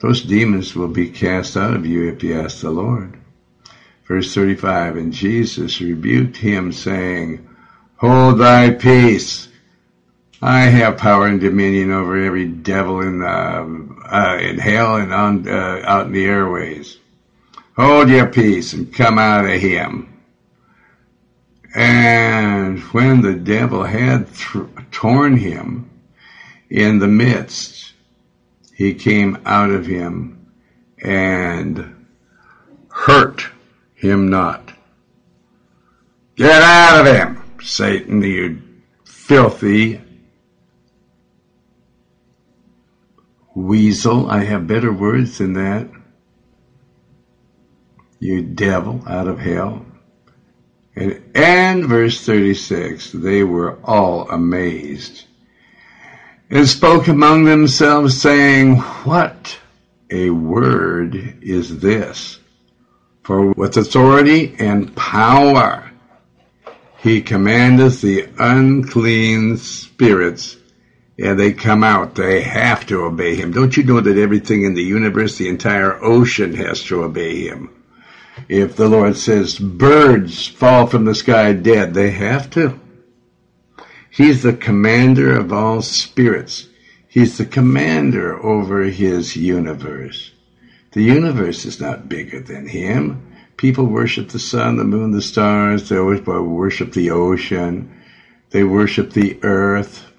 [0.00, 3.18] Those demons will be cast out of you if you ask the Lord.
[4.06, 7.46] Verse 35, and Jesus rebuked him saying,
[7.96, 9.48] Hold thy peace
[10.42, 13.66] I have power and dominion over every devil in uh,
[14.10, 16.96] uh, in hell and on uh, out in the airways.
[17.76, 20.06] Hold your peace and come out of him.
[21.74, 25.90] And when the devil had th- torn him
[26.70, 27.92] in the midst,
[28.80, 30.46] he came out of him
[31.02, 32.06] and
[32.88, 33.46] hurt
[33.92, 34.72] him not.
[36.34, 38.62] Get out of him, Satan, you
[39.04, 40.00] filthy
[43.54, 45.86] Weasel, I have better words than that.
[48.18, 49.84] You devil out of hell.
[50.96, 55.26] And, and verse 36, they were all amazed
[56.50, 59.58] and spoke among themselves saying, what
[60.10, 62.40] a word is this?
[63.22, 65.90] For with authority and power
[66.98, 70.56] he commandeth the unclean spirits
[71.18, 72.14] and they come out.
[72.14, 73.52] They have to obey him.
[73.52, 77.84] Don't you know that everything in the universe, the entire ocean has to obey him?
[78.48, 82.80] If the Lord says birds fall from the sky dead, they have to.
[84.10, 86.68] He's the commander of all spirits.
[87.08, 90.32] He's the commander over his universe.
[90.92, 93.26] The universe is not bigger than him.
[93.56, 95.88] People worship the sun, the moon, the stars.
[95.88, 98.02] They always worship the ocean.
[98.50, 100.10] They worship the earth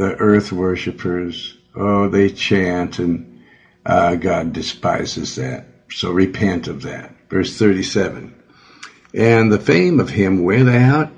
[0.00, 3.42] the earth worshippers, oh, they chant and
[3.84, 5.66] uh, God despises that.
[5.90, 7.14] So repent of that.
[7.28, 8.34] Verse 37.
[9.12, 11.12] And the fame of him went out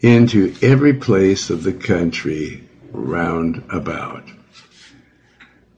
[0.00, 4.24] into every place of the country round about.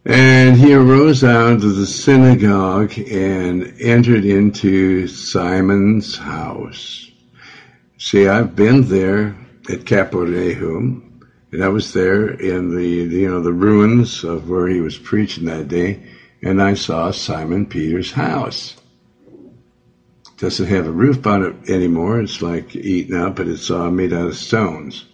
[0.05, 7.11] And he arose out of the synagogue and entered into Simon's house.
[7.99, 9.37] See, I've been there
[9.71, 11.13] at Capernaum
[11.53, 15.45] and I was there in the, you know, the ruins of where he was preaching
[15.45, 16.03] that day,
[16.43, 18.75] and I saw Simon Peter's house.
[20.43, 22.21] Doesn't have a roof on it anymore.
[22.21, 25.05] It's like eaten up, but it's uh, made out of stones.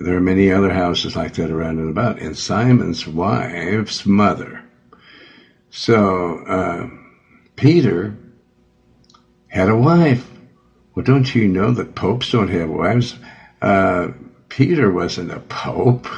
[0.00, 2.18] There are many other houses like that around and about.
[2.18, 4.64] And Simon's wife's mother.
[5.68, 6.88] So, uh,
[7.56, 8.16] Peter
[9.48, 10.26] had a wife.
[10.94, 13.16] Well, don't you know that popes don't have wives?
[13.60, 14.12] Uh,
[14.48, 16.08] Peter wasn't a pope.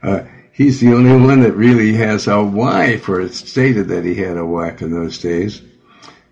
[0.00, 0.22] Uh,
[0.52, 4.36] he's the only one that really has a wife, or it's stated that he had
[4.36, 5.60] a wife in those days.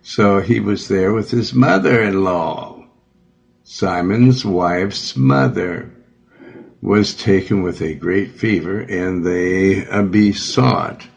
[0.09, 2.87] So he was there with his mother-in-law.
[3.65, 5.91] Simon's wife's mother
[6.81, 11.09] was taken with a great fever, and they uh, besought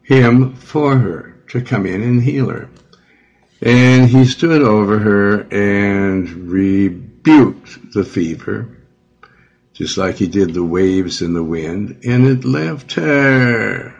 [0.00, 2.70] him for her to come in and heal her.
[3.60, 8.78] And he stood over her and rebuked the fever,
[9.74, 13.99] just like he did the waves and the wind, and it left her.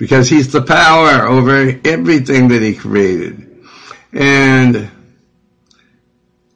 [0.00, 3.66] Because he's the power over everything that he created.
[4.14, 4.90] And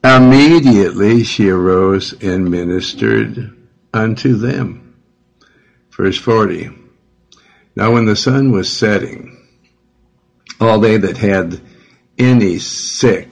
[0.03, 3.55] immediately she arose and ministered
[3.93, 4.97] unto them.
[5.91, 6.71] Verse 40.
[7.77, 9.47] Now when the sun was setting,
[10.59, 11.61] all they that had
[12.17, 13.29] any sick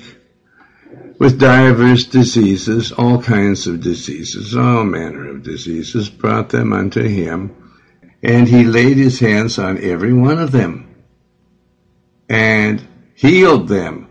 [1.19, 7.62] with divers diseases, all kinds of diseases, all manner of diseases, brought them unto him,
[8.23, 10.95] and he laid his hands on every one of them,
[12.29, 14.09] and healed them,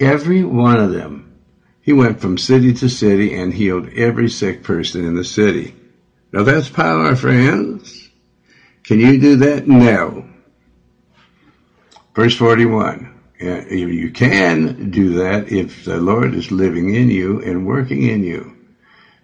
[0.00, 1.38] every one of them.
[1.80, 5.74] He went from city to city and healed every sick person in the city.
[6.32, 8.10] Now that's power, friends.
[8.84, 9.66] Can you do that?
[9.66, 10.28] No.
[12.14, 13.14] Verse 41.
[13.40, 18.57] You can do that if the Lord is living in you and working in you.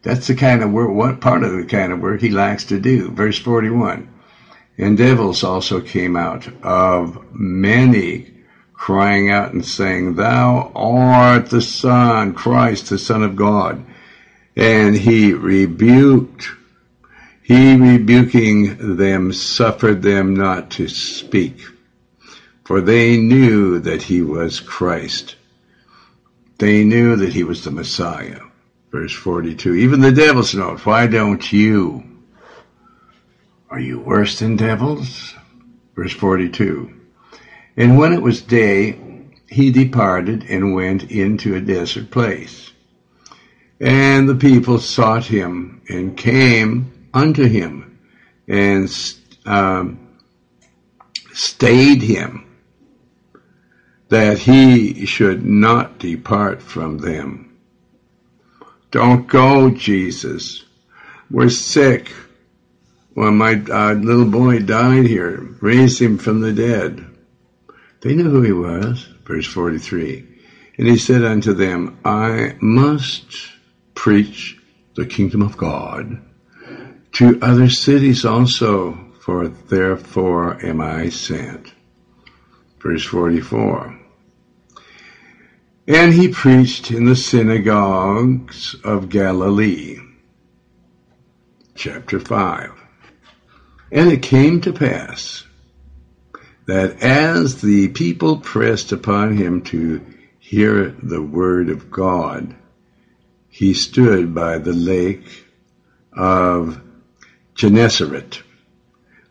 [0.04, 2.78] That's the kind of work, what part of the kind of work he likes to
[2.78, 3.10] do.
[3.10, 4.08] Verse 41.
[4.78, 8.32] And devils also came out of many,
[8.72, 13.84] crying out and saying, Thou art the Son, Christ, the Son of God.
[14.54, 16.48] And he rebuked,
[17.42, 21.60] he rebuking them, suffered them not to speak
[22.64, 25.36] for they knew that he was Christ.
[26.58, 28.40] They knew that he was the Messiah.
[28.94, 29.74] Verse 42.
[29.74, 30.86] Even the devils know it.
[30.86, 32.04] Why don't you?
[33.68, 35.34] Are you worse than devils?
[35.96, 36.94] Verse 42.
[37.76, 38.96] And when it was day,
[39.48, 42.70] he departed and went into a desert place.
[43.80, 47.98] And the people sought him and came unto him
[48.46, 48.88] and
[49.44, 50.06] um,
[51.32, 52.46] stayed him
[54.10, 57.53] that he should not depart from them.
[58.94, 60.64] Don't go, Jesus.
[61.28, 62.14] We're sick.
[63.16, 65.40] Well, my uh, little boy died here.
[65.60, 67.04] Raise him from the dead.
[68.02, 69.04] They knew who he was.
[69.24, 70.24] Verse 43.
[70.78, 73.26] And he said unto them, I must
[73.96, 74.60] preach
[74.94, 76.22] the kingdom of God
[77.14, 81.72] to other cities also, for therefore am I sent.
[82.78, 84.03] Verse 44.
[85.86, 89.98] And he preached in the synagogues of Galilee.
[91.74, 92.72] Chapter 5.
[93.92, 95.44] And it came to pass
[96.66, 100.00] that as the people pressed upon him to
[100.38, 102.54] hear the word of God,
[103.50, 105.44] he stood by the lake
[106.16, 106.80] of
[107.54, 108.42] Gennesaret,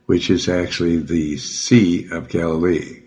[0.05, 3.02] which is actually the Sea of Galilee.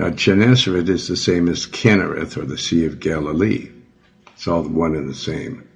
[0.00, 3.68] Now, Gennesaret is the same as Kinnereth or the Sea of Galilee.
[4.32, 5.68] It's all one and the same.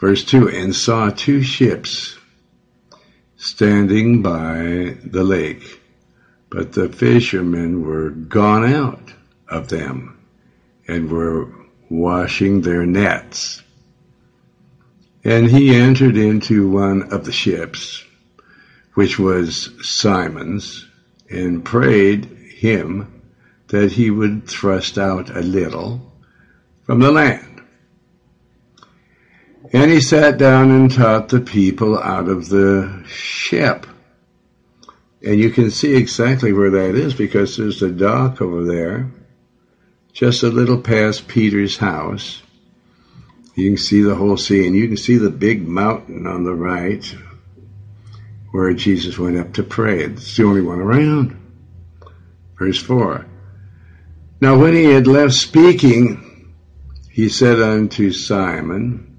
[0.00, 2.16] Verse 2 And saw two ships
[3.36, 5.82] standing by the lake,
[6.48, 9.12] but the fishermen were gone out
[9.46, 10.18] of them
[10.88, 11.52] and were
[11.90, 13.62] washing their nets.
[15.22, 18.02] And he entered into one of the ships,
[18.94, 20.88] which was Simon's,
[21.28, 23.14] and prayed him
[23.74, 26.00] that he would thrust out a little
[26.84, 27.60] from the land.
[29.72, 33.88] And he sat down and taught the people out of the ship.
[35.26, 39.10] And you can see exactly where that is because there's a dock over there,
[40.12, 42.42] just a little past Peter's house.
[43.56, 46.54] You can see the whole sea, and you can see the big mountain on the
[46.54, 47.04] right
[48.52, 50.04] where Jesus went up to pray.
[50.04, 51.36] It's the only one around.
[52.56, 53.26] Verse 4
[54.44, 56.52] now when he had left speaking,
[57.08, 59.16] he said unto Simon,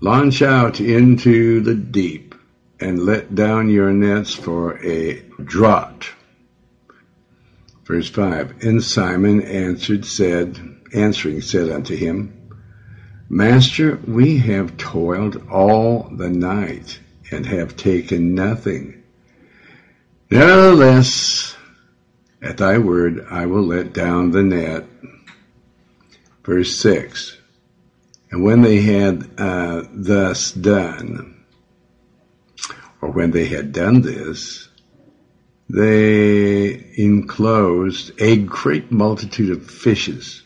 [0.00, 2.34] Launch out into the deep
[2.80, 6.08] and let down your nets for a draught.
[7.84, 10.58] Verse 5 And Simon answered, said,
[10.94, 12.32] answering, said unto him,
[13.28, 16.98] Master, we have toiled all the night
[17.30, 19.02] and have taken nothing.
[20.30, 21.54] Nevertheless,
[22.42, 24.84] at thy word I will let down the net.
[26.44, 27.36] Verse 6.
[28.30, 31.44] And when they had uh, thus done,
[33.00, 34.68] or when they had done this,
[35.68, 40.42] they enclosed a great multitude of fishes,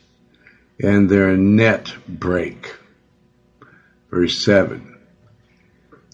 [0.83, 2.75] and their net brake.
[4.11, 4.99] Verse 7.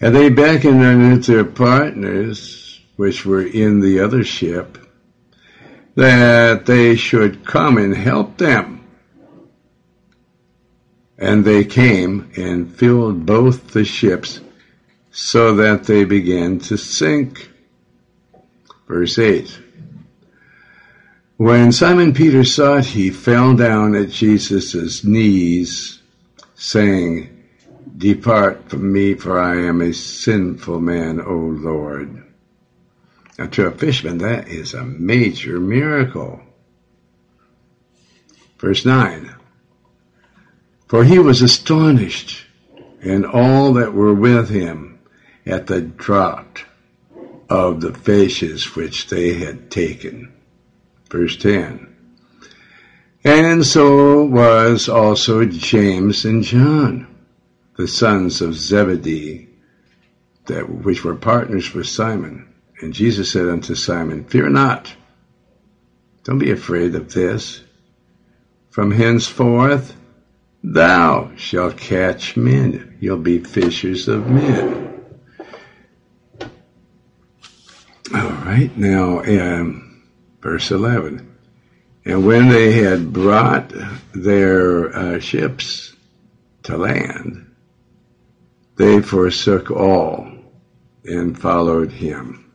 [0.01, 4.79] And they beckoned unto their partners, which were in the other ship,
[5.95, 8.87] that they should come and help them.
[11.19, 14.41] And they came and filled both the ships
[15.11, 17.51] so that they began to sink.
[18.89, 19.61] Verse 8.
[21.37, 26.01] When Simon Peter saw it, he fell down at Jesus' knees,
[26.55, 27.31] saying,
[27.97, 32.30] Depart from me, for I am a sinful man, O Lord.
[33.41, 36.43] Now, to a fisherman, that is a major miracle.
[38.59, 39.35] Verse 9
[40.89, 42.45] For he was astonished,
[43.01, 44.99] and all that were with him,
[45.47, 46.65] at the draught
[47.49, 50.31] of the fishes which they had taken.
[51.11, 51.97] Verse 10
[53.25, 57.07] And so was also James and John,
[57.79, 59.49] the sons of Zebedee,
[60.45, 62.49] that, which were partners with Simon.
[62.81, 64.95] And Jesus said unto Simon, Fear not.
[66.25, 67.63] Don't be afraid of this.
[68.71, 69.97] From henceforth
[70.63, 72.97] thou shalt catch men.
[73.01, 75.05] You'll be fishers of men.
[78.15, 80.03] All right, now um,
[80.41, 81.37] verse 11.
[82.05, 83.73] And when they had brought
[84.15, 85.95] their uh, ships
[86.63, 87.55] to land,
[88.77, 90.29] they forsook all
[91.05, 92.50] and followed him.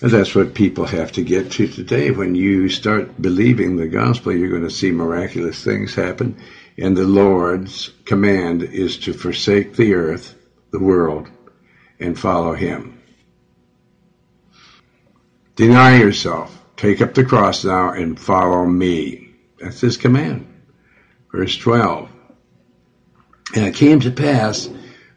[0.00, 2.10] That's what people have to get to today.
[2.10, 6.36] When you start believing the gospel, you're going to see miraculous things happen.
[6.76, 10.34] And the Lord's command is to forsake the earth,
[10.72, 11.30] the world,
[12.00, 13.00] and follow him.
[15.54, 16.60] Deny yourself.
[16.76, 19.30] Take up the cross now and follow me.
[19.60, 20.44] That's his command.
[21.30, 22.10] Verse 12.
[23.54, 24.68] And it came to pass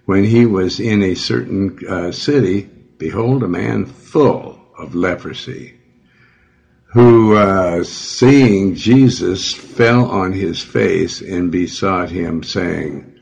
[0.05, 2.69] when he was in a certain uh, city,
[2.99, 5.75] behold, a man full of leprosy,
[6.93, 13.17] who, uh, seeing Jesus, fell on his face and besought him, saying,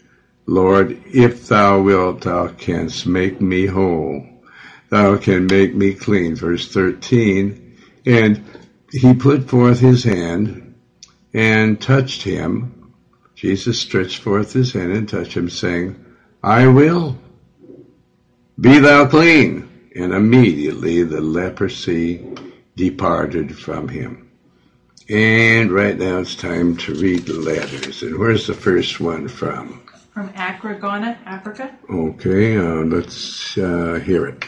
[0.45, 4.25] Lord, if thou wilt, thou canst make me whole.
[4.89, 6.35] Thou can make me clean.
[6.35, 7.77] Verse 13.
[8.05, 8.43] And
[8.91, 10.75] he put forth his hand
[11.33, 12.93] and touched him.
[13.33, 16.05] Jesus stretched forth his hand and touched him, saying,
[16.43, 17.17] I will.
[18.59, 19.67] Be thou clean.
[19.95, 22.25] And immediately the leprosy
[22.75, 24.29] departed from him.
[25.07, 28.03] And right now it's time to read the letters.
[28.03, 29.81] And where's the first one from?
[30.13, 31.77] From Accra, Ghana, Africa.
[31.89, 34.45] Okay, uh, let's uh, hear it.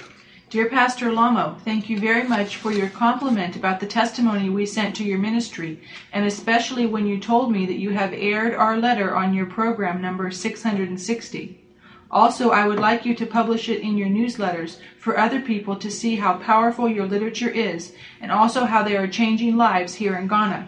[0.49, 4.95] Dear Pastor Alamo, thank you very much for your compliment about the testimony we sent
[4.95, 5.81] to your ministry,
[6.13, 10.01] and especially when you told me that you have aired our letter on your program
[10.01, 11.66] number 660.
[12.09, 15.91] Also, I would like you to publish it in your newsletters for other people to
[15.91, 20.27] see how powerful your literature is, and also how they are changing lives here in
[20.27, 20.67] Ghana.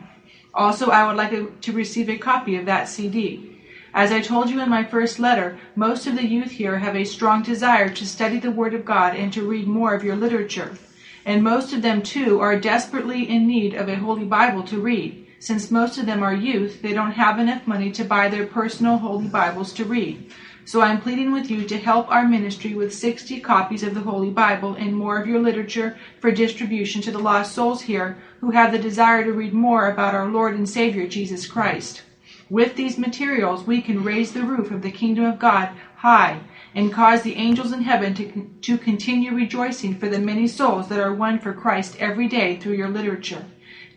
[0.54, 3.58] Also, I would like to receive a copy of that CD.
[3.94, 7.06] As I told you in my first letter, most of the youth here have a
[7.06, 10.78] strong desire to study the Word of God and to read more of your literature.
[11.26, 15.28] And most of them, too, are desperately in need of a Holy Bible to read.
[15.40, 18.98] Since most of them are youth, they don't have enough money to buy their personal
[18.98, 20.32] Holy Bibles to read.
[20.70, 24.02] So I am pleading with you to help our ministry with 60 copies of the
[24.02, 28.52] Holy Bible and more of your literature for distribution to the lost souls here who
[28.52, 32.04] have the desire to read more about our Lord and Savior Jesus Christ.
[32.52, 36.42] With these materials, we can raise the roof of the kingdom of God high
[36.76, 41.00] and cause the angels in heaven to, to continue rejoicing for the many souls that
[41.00, 43.44] are won for Christ every day through your literature.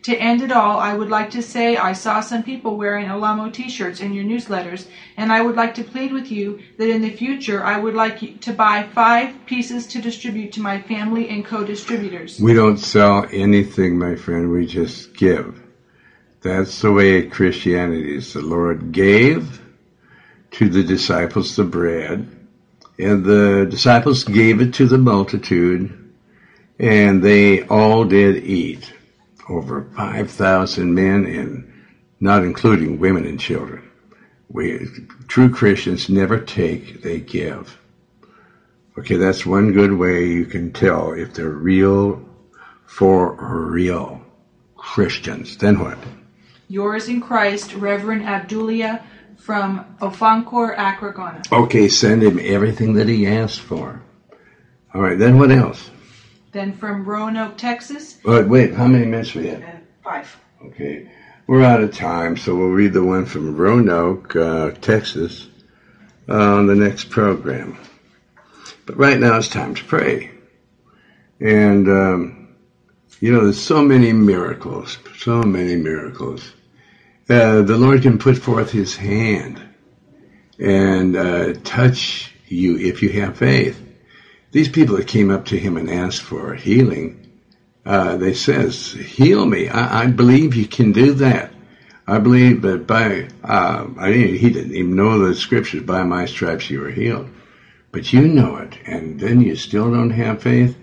[0.03, 3.49] To end it all, I would like to say I saw some people wearing Alamo
[3.49, 7.09] t-shirts in your newsletters, and I would like to plead with you that in the
[7.09, 12.37] future I would like to buy five pieces to distribute to my family and co-distributors.
[12.37, 14.51] We don't sell anything, my friend.
[14.51, 15.61] We just give.
[16.41, 18.33] That's the way Christianity is.
[18.33, 19.61] The Lord gave
[20.51, 22.27] to the disciples the bread,
[22.99, 26.13] and the disciples gave it to the multitude,
[26.77, 28.91] and they all did eat.
[29.49, 31.73] Over 5,000 men, and
[32.19, 33.89] not including women and children.
[34.49, 34.87] We
[35.27, 37.77] true Christians never take; they give.
[38.97, 42.23] Okay, that's one good way you can tell if they're real
[42.85, 43.33] for
[43.71, 44.21] real
[44.75, 45.57] Christians.
[45.57, 45.97] Then what?
[46.67, 49.01] Yours in Christ, Reverend Abdulia
[49.37, 51.41] from Ofankor, Accra, Ghana.
[51.51, 54.01] Okay, send him everything that he asked for.
[54.93, 55.89] All right, then what else?
[56.53, 59.63] Then from Roanoke, Texas, Wait, wait, how many minutes we have?
[59.63, 59.67] uh,
[60.03, 60.37] five.
[60.63, 61.09] Okay,
[61.47, 65.47] we're out of time, so we'll read the one from Roanoke, uh, Texas,
[66.29, 67.77] uh, on the next program.
[68.85, 70.29] But right now it's time to pray.
[71.39, 72.55] And, um,
[73.19, 76.53] you know, there's so many miracles, so many miracles.
[77.27, 79.59] Uh, the Lord can put forth His hand
[80.59, 83.79] and uh, touch you if you have faith.
[84.53, 87.17] These people that came up to Him and asked for healing,
[87.85, 89.69] uh, they says, "Heal me.
[89.69, 91.51] I, I believe you can do that.
[92.07, 95.83] I believe that by uh, I didn't, he didn't even know the scriptures.
[95.83, 97.29] By my stripes you were healed,
[97.91, 100.77] but you know it, and then you still don't have faith.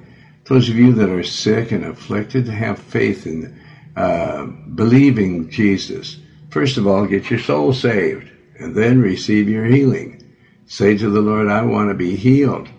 [0.47, 3.55] Those of you that are sick and afflicted, have faith in
[3.97, 6.19] uh, believing Jesus.
[6.51, 10.19] First of all, get your soul saved, and then receive your healing.
[10.67, 12.71] Say to the Lord, "I want to be healed.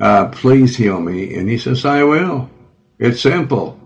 [0.00, 2.50] Uh, please heal me," and He says, "I will."
[2.98, 3.76] It's simple.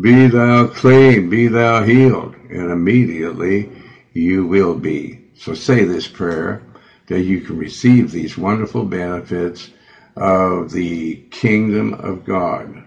[0.00, 3.68] Be thou clean, be thou healed, and immediately
[4.12, 5.20] you will be.
[5.34, 6.62] So say this prayer
[7.08, 9.70] that you can receive these wonderful benefits
[10.16, 12.84] of the kingdom of God.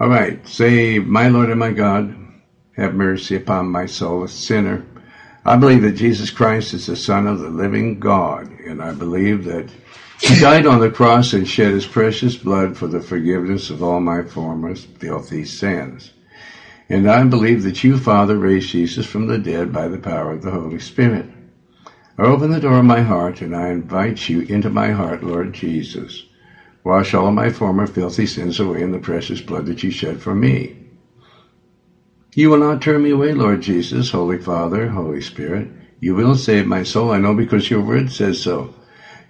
[0.00, 2.14] All right, say, My Lord and my God,
[2.76, 4.84] have mercy upon my soul, a sinner.
[5.44, 9.44] I believe that Jesus Christ is the Son of the living God, and I believe
[9.44, 9.70] that
[10.20, 14.00] he died on the cross and shed his precious blood for the forgiveness of all
[14.00, 16.12] my former filthy sins.
[16.88, 20.42] And I believe that you, Father, raised Jesus from the dead by the power of
[20.42, 21.28] the Holy Spirit.
[22.18, 25.52] I open the door of my heart and I invite you into my heart, Lord
[25.54, 26.24] Jesus.
[26.84, 30.34] Wash all my former filthy sins away in the precious blood that you shed for
[30.34, 30.74] me.
[32.34, 35.68] You will not turn me away, Lord Jesus, Holy Father, Holy Spirit.
[36.00, 38.70] You will save my soul, I know because your word says so.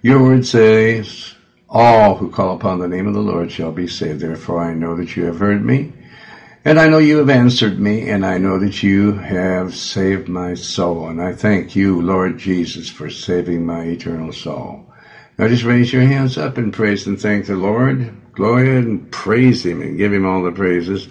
[0.03, 1.35] Your word says,
[1.69, 4.19] All who call upon the name of the Lord shall be saved.
[4.19, 5.93] Therefore I know that you have heard me,
[6.65, 10.55] and I know you have answered me, and I know that you have saved my
[10.55, 11.07] soul.
[11.07, 14.87] And I thank you, Lord Jesus, for saving my eternal soul.
[15.37, 18.11] Now just raise your hands up and praise and thank the Lord.
[18.39, 21.07] Ahead and praise Him and give Him all the praises.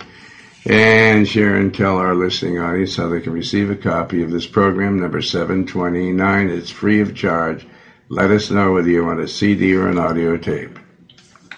[0.66, 4.48] And share and tell our listening audience how they can receive a copy of this
[4.48, 6.50] program, number 729.
[6.50, 7.68] It's free of charge.
[8.12, 10.76] Let us know whether you want a CD or an audio tape.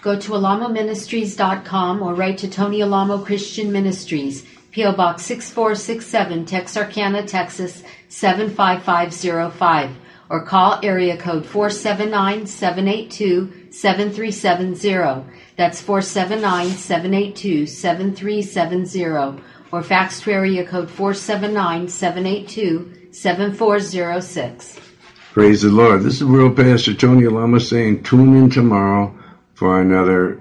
[0.03, 4.91] Go to alamoministries.com or write to Tony Alamo Christian Ministries, P.O.
[4.93, 9.95] Box 6467, Texarkana, Texas 75505,
[10.29, 15.23] or call area code 479 782 7370.
[15.57, 19.41] That's 479 782 7370,
[19.71, 24.92] or fax to area code 479 782 7406.
[25.33, 26.03] Praise the Lord.
[26.03, 29.17] This is World Pastor Tony Alamo saying, tune in tomorrow
[29.55, 30.39] for another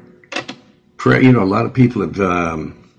[0.98, 1.22] pray.
[1.22, 2.90] You know, a lot of people have um,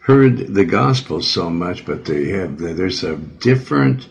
[0.00, 4.06] heard the gospel so much, but they have there's a different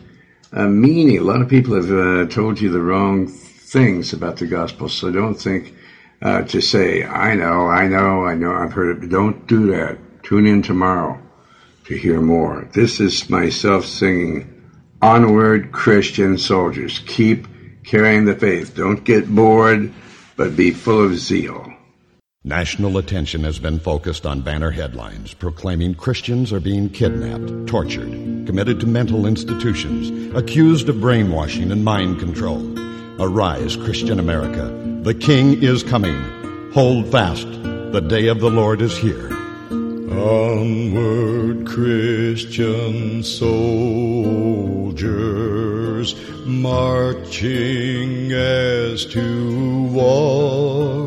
[0.52, 1.18] uh, meaning.
[1.18, 5.08] A lot of people have uh, told you the wrong things about the gospel, so
[5.08, 5.76] don't think
[6.22, 10.24] uh, to say, "I know, I know, I know, I've heard it." Don't do that.
[10.24, 11.22] Tune in tomorrow
[11.84, 12.68] to hear more.
[12.72, 14.55] This is myself singing.
[15.02, 17.00] Onward, Christian soldiers.
[17.06, 17.46] Keep
[17.84, 18.74] carrying the faith.
[18.74, 19.92] Don't get bored,
[20.36, 21.72] but be full of zeal.
[22.44, 28.78] National attention has been focused on banner headlines proclaiming Christians are being kidnapped, tortured, committed
[28.80, 32.62] to mental institutions, accused of brainwashing and mind control.
[33.20, 34.70] Arise, Christian America.
[35.02, 36.70] The King is coming.
[36.72, 37.48] Hold fast.
[37.50, 39.35] The day of the Lord is here.
[40.18, 43.66] Onward, Christian soldiers,
[46.46, 51.06] marching as to war.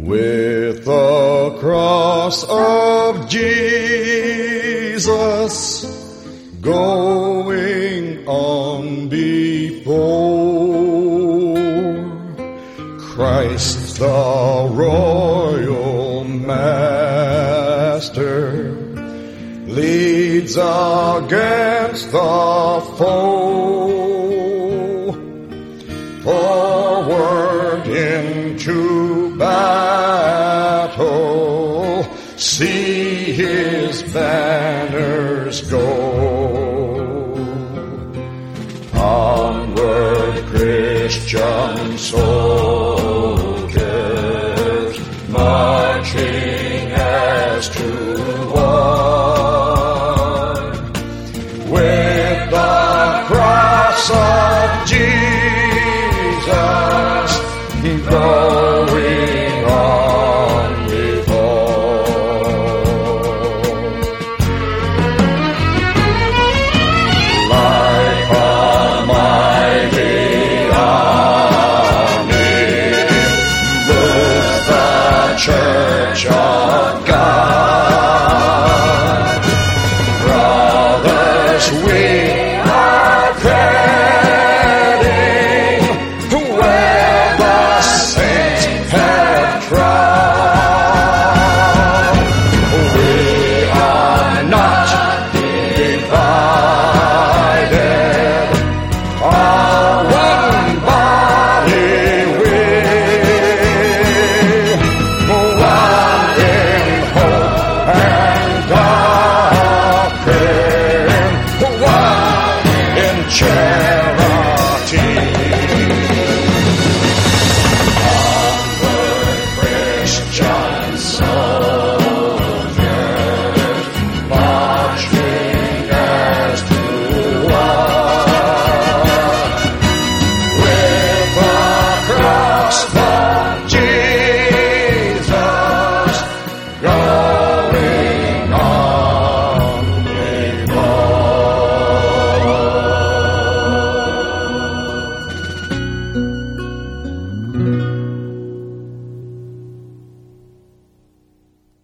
[0.00, 5.08] With the cross of Jesus
[6.60, 9.98] going on before.
[12.98, 15.87] Christ the royal
[16.48, 18.40] master
[19.66, 23.92] leads against the foe.
[26.24, 31.12] Forward into battle,
[32.36, 35.86] see his banners go.
[38.94, 42.57] Onward, Christian soul.
[46.00, 48.52] as true.
[48.52, 48.97] one.